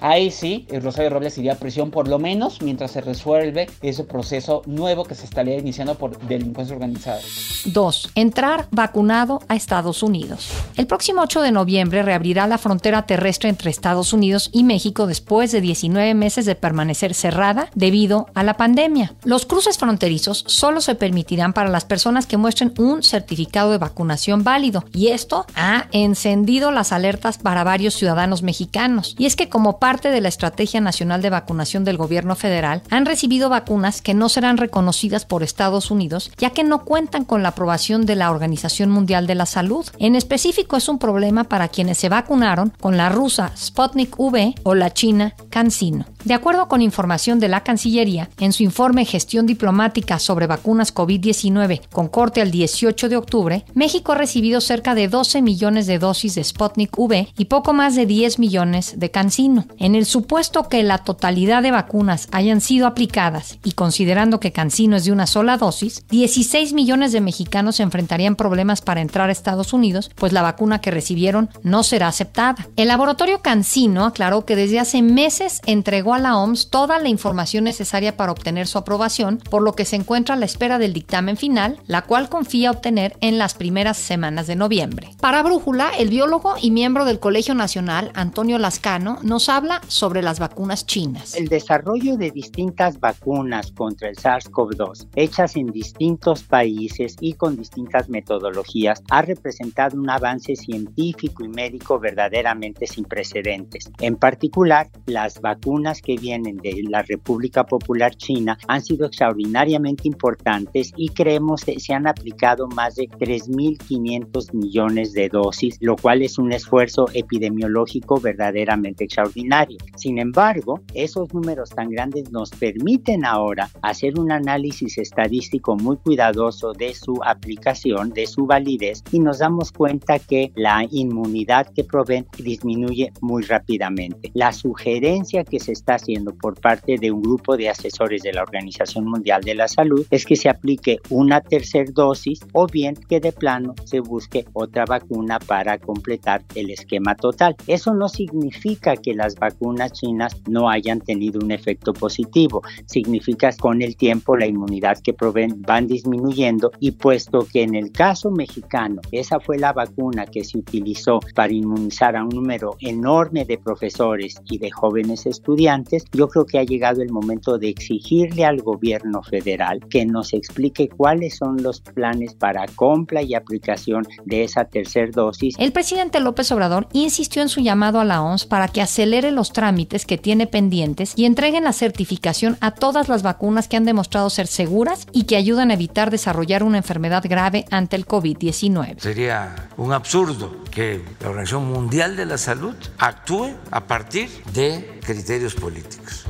ahí 0.00 0.30
sí, 0.30 0.66
Rosario 0.82 1.10
Robles 1.10 1.38
iría 1.38 1.52
a 1.52 1.56
prisión 1.56 1.90
por 1.90 2.08
lo 2.08 2.18
menos 2.18 2.62
mientras 2.62 2.90
se 2.92 3.00
resuelve 3.00 3.68
ese 3.82 4.04
proceso 4.04 4.62
nuevo 4.66 5.04
que 5.04 5.14
se 5.14 5.24
estaría 5.24 5.58
iniciando 5.58 5.94
por 5.94 6.18
delincuencia 6.20 6.74
organizada. 6.74 7.20
2. 7.64 8.12
Entrar 8.14 8.68
vacunado 8.70 9.42
a 9.48 9.56
Estados 9.56 10.02
Unidos. 10.02 10.50
El 10.76 10.86
próximo 10.86 11.22
8 11.22 11.42
de 11.42 11.52
noviembre 11.52 12.02
reabrirá 12.02 12.46
la 12.46 12.58
frontera 12.58 13.06
terrestre 13.06 13.48
entre 13.48 13.70
Estados 13.70 14.12
Unidos 14.12 14.50
y 14.52 14.64
México 14.64 15.06
después 15.06 15.52
de 15.52 15.60
19 15.60 16.14
meses 16.14 16.46
de 16.46 16.54
permanecer 16.54 17.14
cerrada 17.14 17.68
debido 17.74 18.26
a 18.34 18.42
la 18.42 18.54
pandemia. 18.54 19.14
Los 19.24 19.46
cruces 19.46 19.78
fronterizos 19.78 20.44
solo 20.46 20.80
se 20.80 20.94
permitirán 20.94 21.52
para 21.52 21.68
las 21.68 21.84
personas 21.84 22.26
que 22.26 22.36
muestren 22.36 22.72
un 22.78 23.02
certificado 23.02 23.72
de 23.72 23.78
vacunación 23.78 24.44
válido 24.44 24.84
y 24.92 25.08
esto 25.08 25.46
ha 25.54 25.86
encendido 25.92 26.70
las 26.70 26.92
alertas 26.92 27.38
para 27.38 27.64
varios 27.64 27.94
ciudadanos 27.94 28.42
mexicanos. 28.42 29.14
Es 29.30 29.36
que 29.36 29.48
como 29.48 29.78
parte 29.78 30.10
de 30.10 30.20
la 30.20 30.28
Estrategia 30.28 30.80
Nacional 30.80 31.22
de 31.22 31.30
Vacunación 31.30 31.84
del 31.84 31.96
Gobierno 31.96 32.34
Federal, 32.34 32.82
han 32.90 33.06
recibido 33.06 33.48
vacunas 33.48 34.02
que 34.02 34.12
no 34.12 34.28
serán 34.28 34.56
reconocidas 34.56 35.24
por 35.24 35.44
Estados 35.44 35.92
Unidos, 35.92 36.32
ya 36.36 36.50
que 36.50 36.64
no 36.64 36.84
cuentan 36.84 37.24
con 37.24 37.44
la 37.44 37.50
aprobación 37.50 38.06
de 38.06 38.16
la 38.16 38.32
Organización 38.32 38.90
Mundial 38.90 39.28
de 39.28 39.36
la 39.36 39.46
Salud. 39.46 39.86
En 40.00 40.16
específico 40.16 40.76
es 40.76 40.88
un 40.88 40.98
problema 40.98 41.44
para 41.44 41.68
quienes 41.68 41.98
se 41.98 42.08
vacunaron 42.08 42.72
con 42.80 42.96
la 42.96 43.08
rusa 43.08 43.52
Sputnik 43.56 44.18
V 44.18 44.56
o 44.64 44.74
la 44.74 44.92
china 44.92 45.36
CanSino. 45.48 46.06
De 46.24 46.34
acuerdo 46.34 46.66
con 46.66 46.82
información 46.82 47.38
de 47.38 47.48
la 47.48 47.62
Cancillería, 47.62 48.30
en 48.40 48.52
su 48.52 48.64
informe 48.64 49.04
Gestión 49.04 49.46
Diplomática 49.46 50.18
sobre 50.18 50.48
vacunas 50.48 50.92
COVID-19 50.92 51.82
con 51.92 52.08
corte 52.08 52.42
al 52.42 52.50
18 52.50 53.08
de 53.08 53.16
octubre, 53.16 53.64
México 53.74 54.10
ha 54.12 54.16
recibido 54.16 54.60
cerca 54.60 54.96
de 54.96 55.06
12 55.06 55.40
millones 55.40 55.86
de 55.86 56.00
dosis 56.00 56.34
de 56.34 56.42
Sputnik 56.42 56.98
V 56.98 57.28
y 57.38 57.44
poco 57.44 57.72
más 57.72 57.94
de 57.94 58.06
10 58.06 58.40
millones 58.40 58.98
de 58.98 59.10
CanSino. 59.20 59.66
En 59.78 59.94
el 59.94 60.06
supuesto 60.06 60.70
que 60.70 60.82
la 60.82 60.96
totalidad 60.96 61.62
de 61.62 61.70
vacunas 61.70 62.26
hayan 62.32 62.62
sido 62.62 62.86
aplicadas 62.86 63.58
y 63.62 63.72
considerando 63.72 64.40
que 64.40 64.50
CanSino 64.50 64.96
es 64.96 65.04
de 65.04 65.12
una 65.12 65.26
sola 65.26 65.58
dosis, 65.58 66.06
16 66.08 66.72
millones 66.72 67.12
de 67.12 67.20
mexicanos 67.20 67.80
enfrentarían 67.80 68.34
problemas 68.34 68.80
para 68.80 69.02
entrar 69.02 69.28
a 69.28 69.32
Estados 69.32 69.74
Unidos, 69.74 70.10
pues 70.14 70.32
la 70.32 70.40
vacuna 70.40 70.80
que 70.80 70.90
recibieron 70.90 71.50
no 71.62 71.82
será 71.82 72.08
aceptada. 72.08 72.66
El 72.76 72.88
laboratorio 72.88 73.42
CanSino 73.42 74.06
aclaró 74.06 74.46
que 74.46 74.56
desde 74.56 74.80
hace 74.80 75.02
meses 75.02 75.60
entregó 75.66 76.14
a 76.14 76.18
la 76.18 76.38
OMS 76.38 76.70
toda 76.70 76.98
la 76.98 77.10
información 77.10 77.64
necesaria 77.64 78.16
para 78.16 78.32
obtener 78.32 78.68
su 78.68 78.78
aprobación, 78.78 79.36
por 79.50 79.60
lo 79.60 79.74
que 79.74 79.84
se 79.84 79.96
encuentra 79.96 80.34
a 80.34 80.38
la 80.38 80.46
espera 80.46 80.78
del 80.78 80.94
dictamen 80.94 81.36
final, 81.36 81.78
la 81.86 82.00
cual 82.00 82.30
confía 82.30 82.70
obtener 82.70 83.18
en 83.20 83.36
las 83.36 83.52
primeras 83.52 83.98
semanas 83.98 84.46
de 84.46 84.56
noviembre. 84.56 85.10
Para 85.20 85.42
Brújula, 85.42 85.90
el 85.98 86.08
biólogo 86.08 86.54
y 86.58 86.70
miembro 86.70 87.04
del 87.04 87.20
Colegio 87.20 87.54
Nacional, 87.54 88.12
Antonio 88.14 88.58
Lascano, 88.58 89.09
nos 89.22 89.48
habla 89.48 89.80
sobre 89.88 90.22
las 90.22 90.38
vacunas 90.38 90.86
chinas. 90.86 91.34
El 91.34 91.48
desarrollo 91.48 92.16
de 92.16 92.30
distintas 92.30 93.00
vacunas 93.00 93.72
contra 93.72 94.08
el 94.08 94.16
SARS-CoV-2, 94.16 95.08
hechas 95.16 95.56
en 95.56 95.66
distintos 95.66 96.42
países 96.42 97.16
y 97.20 97.34
con 97.34 97.56
distintas 97.56 98.08
metodologías, 98.08 99.02
ha 99.10 99.22
representado 99.22 99.98
un 99.98 100.08
avance 100.10 100.56
científico 100.56 101.44
y 101.44 101.48
médico 101.48 101.98
verdaderamente 101.98 102.86
sin 102.86 103.04
precedentes. 103.04 103.90
En 104.00 104.16
particular, 104.16 104.88
las 105.06 105.40
vacunas 105.40 106.02
que 106.02 106.16
vienen 106.16 106.56
de 106.58 106.82
la 106.88 107.02
República 107.02 107.64
Popular 107.64 108.14
China 108.14 108.58
han 108.68 108.82
sido 108.82 109.06
extraordinariamente 109.06 110.08
importantes 110.08 110.92
y 110.96 111.08
creemos 111.08 111.64
que 111.64 111.80
se 111.80 111.94
han 111.94 112.06
aplicado 112.06 112.68
más 112.68 112.96
de 112.96 113.08
3.500 113.08 114.52
millones 114.54 115.12
de 115.12 115.28
dosis, 115.28 115.76
lo 115.80 115.96
cual 115.96 116.22
es 116.22 116.38
un 116.38 116.52
esfuerzo 116.52 117.06
epidemiológico 117.12 118.20
verdaderamente 118.20 118.99
extraordinario. 119.00 119.78
Sin 119.96 120.18
embargo, 120.18 120.80
esos 120.94 121.32
números 121.32 121.70
tan 121.70 121.90
grandes 121.90 122.30
nos 122.30 122.50
permiten 122.50 123.24
ahora 123.24 123.68
hacer 123.82 124.18
un 124.18 124.32
análisis 124.32 124.98
estadístico 124.98 125.76
muy 125.76 125.96
cuidadoso 125.96 126.72
de 126.72 126.94
su 126.94 127.20
aplicación, 127.24 128.10
de 128.10 128.26
su 128.26 128.46
validez, 128.46 129.02
y 129.12 129.18
nos 129.20 129.38
damos 129.38 129.72
cuenta 129.72 130.18
que 130.18 130.52
la 130.54 130.86
inmunidad 130.90 131.72
que 131.74 131.84
proveen 131.84 132.26
disminuye 132.38 133.12
muy 133.20 133.42
rápidamente. 133.42 134.30
La 134.34 134.52
sugerencia 134.52 135.44
que 135.44 135.60
se 135.60 135.72
está 135.72 135.94
haciendo 135.94 136.34
por 136.34 136.60
parte 136.60 136.96
de 136.98 137.10
un 137.10 137.22
grupo 137.22 137.56
de 137.56 137.68
asesores 137.68 138.22
de 138.22 138.32
la 138.32 138.42
Organización 138.42 139.04
Mundial 139.04 139.42
de 139.42 139.54
la 139.54 139.68
Salud 139.68 140.06
es 140.10 140.24
que 140.24 140.36
se 140.36 140.48
aplique 140.48 140.98
una 141.10 141.40
tercera 141.40 141.90
dosis 141.92 142.40
o 142.52 142.66
bien 142.66 142.94
que 142.94 143.20
de 143.20 143.32
plano 143.32 143.74
se 143.84 144.00
busque 144.00 144.44
otra 144.52 144.84
vacuna 144.84 145.38
para 145.38 145.78
completar 145.78 146.42
el 146.54 146.70
esquema 146.70 147.14
total. 147.14 147.56
Eso 147.66 147.94
no 147.94 148.08
significa 148.08 148.89
que 148.96 149.14
las 149.14 149.34
vacunas 149.34 149.92
chinas 149.92 150.36
no 150.48 150.68
hayan 150.68 151.00
tenido 151.00 151.40
un 151.42 151.50
efecto 151.50 151.92
positivo, 151.92 152.62
significa 152.86 153.50
con 153.58 153.82
el 153.82 153.96
tiempo 153.96 154.36
la 154.36 154.46
inmunidad 154.46 154.98
que 154.98 155.12
proveen 155.12 155.62
van 155.62 155.86
disminuyendo 155.86 156.72
y 156.80 156.92
puesto 156.92 157.46
que 157.50 157.62
en 157.62 157.74
el 157.74 157.92
caso 157.92 158.30
mexicano 158.30 159.00
esa 159.12 159.40
fue 159.40 159.58
la 159.58 159.72
vacuna 159.72 160.26
que 160.26 160.44
se 160.44 160.58
utilizó 160.58 161.20
para 161.34 161.52
inmunizar 161.52 162.16
a 162.16 162.24
un 162.24 162.30
número 162.30 162.76
enorme 162.80 163.44
de 163.44 163.58
profesores 163.58 164.36
y 164.50 164.58
de 164.58 164.70
jóvenes 164.70 165.26
estudiantes, 165.26 166.04
yo 166.12 166.28
creo 166.28 166.46
que 166.46 166.58
ha 166.58 166.64
llegado 166.64 167.02
el 167.02 167.10
momento 167.10 167.58
de 167.58 167.68
exigirle 167.68 168.44
al 168.44 168.62
gobierno 168.62 169.22
federal 169.22 169.80
que 169.88 170.04
nos 170.06 170.32
explique 170.32 170.88
cuáles 170.88 171.36
son 171.36 171.62
los 171.62 171.80
planes 171.80 172.34
para 172.34 172.66
compra 172.66 173.22
y 173.22 173.34
aplicación 173.34 174.06
de 174.24 174.44
esa 174.44 174.64
tercera 174.64 175.10
dosis. 175.12 175.54
El 175.58 175.72
presidente 175.72 176.20
López 176.20 176.50
Obrador 176.52 176.88
insistió 176.92 177.42
en 177.42 177.48
su 177.48 177.60
llamado 177.60 178.00
a 178.00 178.04
la 178.04 178.22
OMS 178.22 178.46
para 178.46 178.68
que 178.68 178.79
acelere 178.82 179.30
los 179.30 179.52
trámites 179.52 180.06
que 180.06 180.18
tiene 180.18 180.46
pendientes 180.46 181.12
y 181.16 181.24
entreguen 181.24 181.64
la 181.64 181.72
certificación 181.72 182.56
a 182.60 182.72
todas 182.72 183.08
las 183.08 183.22
vacunas 183.22 183.68
que 183.68 183.76
han 183.76 183.84
demostrado 183.84 184.30
ser 184.30 184.46
seguras 184.46 185.06
y 185.12 185.24
que 185.24 185.36
ayudan 185.36 185.70
a 185.70 185.74
evitar 185.74 186.10
desarrollar 186.10 186.62
una 186.62 186.78
enfermedad 186.78 187.24
grave 187.28 187.64
ante 187.70 187.96
el 187.96 188.06
COVID-19. 188.06 188.98
Sería 188.98 189.68
un 189.76 189.92
absurdo 189.92 190.64
que 190.70 191.02
la 191.20 191.28
Organización 191.28 191.70
Mundial 191.70 192.16
de 192.16 192.26
la 192.26 192.38
Salud 192.38 192.74
actúe 192.98 193.50
a 193.70 193.86
partir 193.86 194.28
de 194.52 195.00
criterios 195.04 195.54
políticos. 195.54 196.24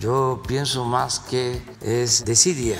Yo 0.00 0.42
pienso 0.46 0.84
más 0.84 1.20
que 1.20 1.62
es 1.80 2.24
desidia. 2.24 2.76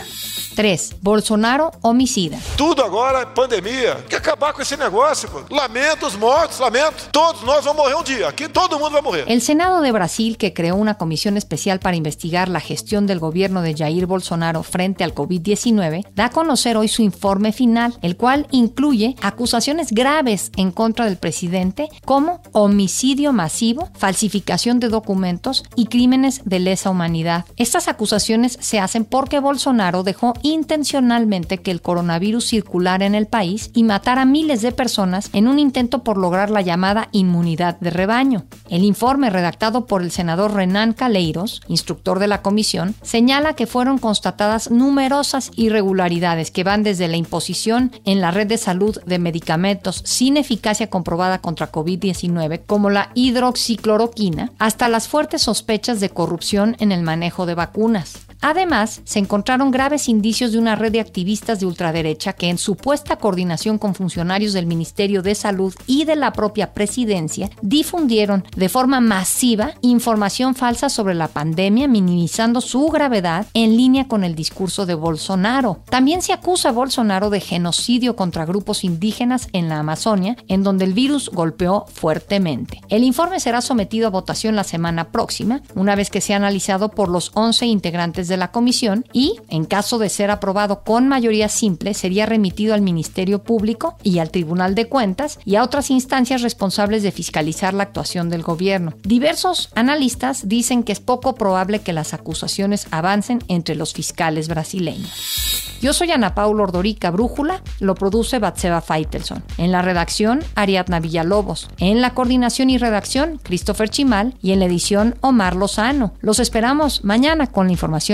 3. 0.54 0.94
Bolsonaro 1.00 1.70
homicida. 1.82 2.38
Tudo 2.56 2.82
agora 2.82 3.20
é 3.20 3.26
pandemia. 3.26 3.94
Tem 3.96 4.08
que 4.08 4.16
acabar 4.16 4.52
com 4.52 4.62
esse 4.62 4.76
negócio. 4.76 5.28
Pô. 5.28 5.42
Lamento 5.54 6.06
os 6.06 6.16
mortos, 6.16 6.58
lamento. 6.58 7.08
Todos 7.12 7.42
nós 7.42 7.64
vamos 7.64 7.82
morrer 7.82 7.96
um 7.96 8.02
dia. 8.02 8.28
Aqui 8.28 8.48
todo 8.48 8.78
mundo 8.78 8.92
vai 8.92 9.02
morrer. 9.02 9.24
El 9.28 9.40
Senado 9.40 9.80
de 9.80 9.92
Brasil, 9.92 10.36
que 10.36 10.52
creó 10.52 10.76
una 10.76 10.94
comisión 10.94 11.36
especial 11.36 11.78
para 11.78 11.96
investigar 11.96 12.48
la 12.48 12.60
gestión 12.60 13.06
del 13.06 13.18
gobierno 13.18 13.62
de 13.62 13.74
Jair 13.74 14.06
Bolsonaro 14.06 14.62
frente 14.62 15.04
al 15.04 15.14
COVID-19, 15.14 16.06
da 16.14 16.24
a 16.24 16.30
conocer 16.30 16.76
hoy 16.76 16.88
su 16.88 17.02
informe 17.02 17.52
final, 17.52 17.94
el 18.00 18.16
cual 18.16 18.46
incluye 18.50 19.14
acusaciones 19.20 19.92
graves 19.92 20.50
en 20.56 20.70
contra 20.70 21.04
del 21.04 21.16
presidente 21.16 21.88
como 22.04 22.40
homicidio 22.52 23.32
masivo, 23.32 23.90
falsificación 23.94 24.80
de 24.80 24.88
documentos 24.88 25.64
y 25.76 25.86
crímenes 25.86 26.42
de 26.44 26.60
lesa 26.60 26.90
humanidad. 26.90 27.44
Estas 27.56 27.88
acusaciones 27.88 28.56
se 28.60 28.80
hacen 28.80 29.04
porque 29.04 29.40
Bolsonaro 29.40 30.02
dejó 30.02 30.34
intencionalmente 30.44 31.58
que 31.58 31.70
el 31.70 31.80
coronavirus 31.80 32.46
circulara 32.46 33.06
en 33.06 33.14
el 33.14 33.26
país 33.26 33.70
y 33.74 33.82
matara 33.82 34.22
a 34.22 34.26
miles 34.26 34.60
de 34.60 34.72
personas 34.72 35.30
en 35.32 35.48
un 35.48 35.58
intento 35.58 36.04
por 36.04 36.18
lograr 36.18 36.50
la 36.50 36.60
llamada 36.60 37.08
inmunidad 37.12 37.80
de 37.80 37.88
rebaño. 37.88 38.44
El 38.68 38.84
informe 38.84 39.30
redactado 39.30 39.86
por 39.86 40.02
el 40.02 40.10
senador 40.10 40.52
Renan 40.52 40.92
Caleiros, 40.92 41.62
instructor 41.66 42.18
de 42.18 42.28
la 42.28 42.42
comisión, 42.42 42.94
señala 43.02 43.54
que 43.54 43.66
fueron 43.66 43.96
constatadas 43.96 44.70
numerosas 44.70 45.50
irregularidades 45.56 46.50
que 46.50 46.62
van 46.62 46.82
desde 46.82 47.08
la 47.08 47.16
imposición 47.16 47.90
en 48.04 48.20
la 48.20 48.30
red 48.30 48.46
de 48.46 48.58
salud 48.58 48.98
de 49.06 49.18
medicamentos 49.18 50.02
sin 50.04 50.36
eficacia 50.36 50.90
comprobada 50.90 51.40
contra 51.40 51.72
COVID-19, 51.72 52.60
como 52.66 52.90
la 52.90 53.10
hidroxicloroquina, 53.14 54.52
hasta 54.58 54.88
las 54.88 55.08
fuertes 55.08 55.40
sospechas 55.40 56.00
de 56.00 56.10
corrupción 56.10 56.76
en 56.80 56.92
el 56.92 57.02
manejo 57.02 57.46
de 57.46 57.54
vacunas. 57.54 58.26
Además, 58.46 59.00
se 59.04 59.20
encontraron 59.20 59.70
graves 59.70 60.06
indicios 60.06 60.52
de 60.52 60.58
una 60.58 60.74
red 60.74 60.92
de 60.92 61.00
activistas 61.00 61.60
de 61.60 61.66
ultraderecha 61.66 62.34
que 62.34 62.50
en 62.50 62.58
supuesta 62.58 63.16
coordinación 63.16 63.78
con 63.78 63.94
funcionarios 63.94 64.52
del 64.52 64.66
Ministerio 64.66 65.22
de 65.22 65.34
Salud 65.34 65.74
y 65.86 66.04
de 66.04 66.14
la 66.14 66.34
propia 66.34 66.74
presidencia 66.74 67.48
difundieron 67.62 68.44
de 68.54 68.68
forma 68.68 69.00
masiva 69.00 69.72
información 69.80 70.54
falsa 70.54 70.90
sobre 70.90 71.14
la 71.14 71.28
pandemia, 71.28 71.88
minimizando 71.88 72.60
su 72.60 72.86
gravedad 72.88 73.46
en 73.54 73.78
línea 73.78 74.08
con 74.08 74.24
el 74.24 74.34
discurso 74.34 74.84
de 74.84 74.92
Bolsonaro. 74.92 75.78
También 75.88 76.20
se 76.20 76.34
acusa 76.34 76.68
a 76.68 76.72
Bolsonaro 76.72 77.30
de 77.30 77.40
genocidio 77.40 78.14
contra 78.14 78.44
grupos 78.44 78.84
indígenas 78.84 79.48
en 79.54 79.70
la 79.70 79.78
Amazonia, 79.78 80.36
en 80.48 80.62
donde 80.62 80.84
el 80.84 80.92
virus 80.92 81.30
golpeó 81.30 81.86
fuertemente. 81.90 82.82
El 82.90 83.04
informe 83.04 83.40
será 83.40 83.62
sometido 83.62 84.06
a 84.06 84.10
votación 84.10 84.54
la 84.54 84.64
semana 84.64 85.12
próxima, 85.12 85.62
una 85.74 85.96
vez 85.96 86.10
que 86.10 86.20
sea 86.20 86.36
analizado 86.36 86.90
por 86.90 87.08
los 87.08 87.30
11 87.32 87.64
integrantes 87.64 88.28
de 88.34 88.38
la 88.38 88.50
comisión 88.50 89.04
y, 89.12 89.36
en 89.48 89.64
caso 89.64 89.98
de 89.98 90.08
ser 90.08 90.32
aprobado 90.32 90.82
con 90.82 91.06
mayoría 91.06 91.48
simple, 91.48 91.94
sería 91.94 92.26
remitido 92.26 92.74
al 92.74 92.82
Ministerio 92.82 93.44
Público 93.44 93.96
y 94.02 94.18
al 94.18 94.32
Tribunal 94.32 94.74
de 94.74 94.88
Cuentas 94.88 95.38
y 95.44 95.54
a 95.54 95.62
otras 95.62 95.90
instancias 95.90 96.42
responsables 96.42 97.04
de 97.04 97.12
fiscalizar 97.12 97.74
la 97.74 97.84
actuación 97.84 98.30
del 98.30 98.42
gobierno. 98.42 98.94
Diversos 99.04 99.70
analistas 99.76 100.48
dicen 100.48 100.82
que 100.82 100.90
es 100.90 100.98
poco 100.98 101.36
probable 101.36 101.78
que 101.78 101.92
las 101.92 102.12
acusaciones 102.12 102.88
avancen 102.90 103.38
entre 103.46 103.76
los 103.76 103.92
fiscales 103.92 104.48
brasileños. 104.48 105.44
Yo 105.80 105.92
soy 105.92 106.10
Ana 106.12 106.34
Paula 106.34 106.62
Ordorica 106.62 107.10
Brújula, 107.10 107.60
lo 107.78 107.94
produce 107.94 108.38
Batseba 108.38 108.80
Feitelson. 108.80 109.44
En 109.58 109.70
la 109.70 109.82
redacción, 109.82 110.42
Ariadna 110.54 110.98
Villalobos. 110.98 111.68
En 111.78 112.00
la 112.00 112.14
coordinación 112.14 112.70
y 112.70 112.78
redacción, 112.78 113.38
Christopher 113.42 113.90
Chimal. 113.90 114.34
Y 114.40 114.52
en 114.52 114.60
la 114.60 114.64
edición, 114.64 115.16
Omar 115.20 115.56
Lozano. 115.56 116.14
Los 116.20 116.38
esperamos 116.38 117.04
mañana 117.04 117.48
con 117.48 117.66
la 117.66 117.72
información 117.72 118.13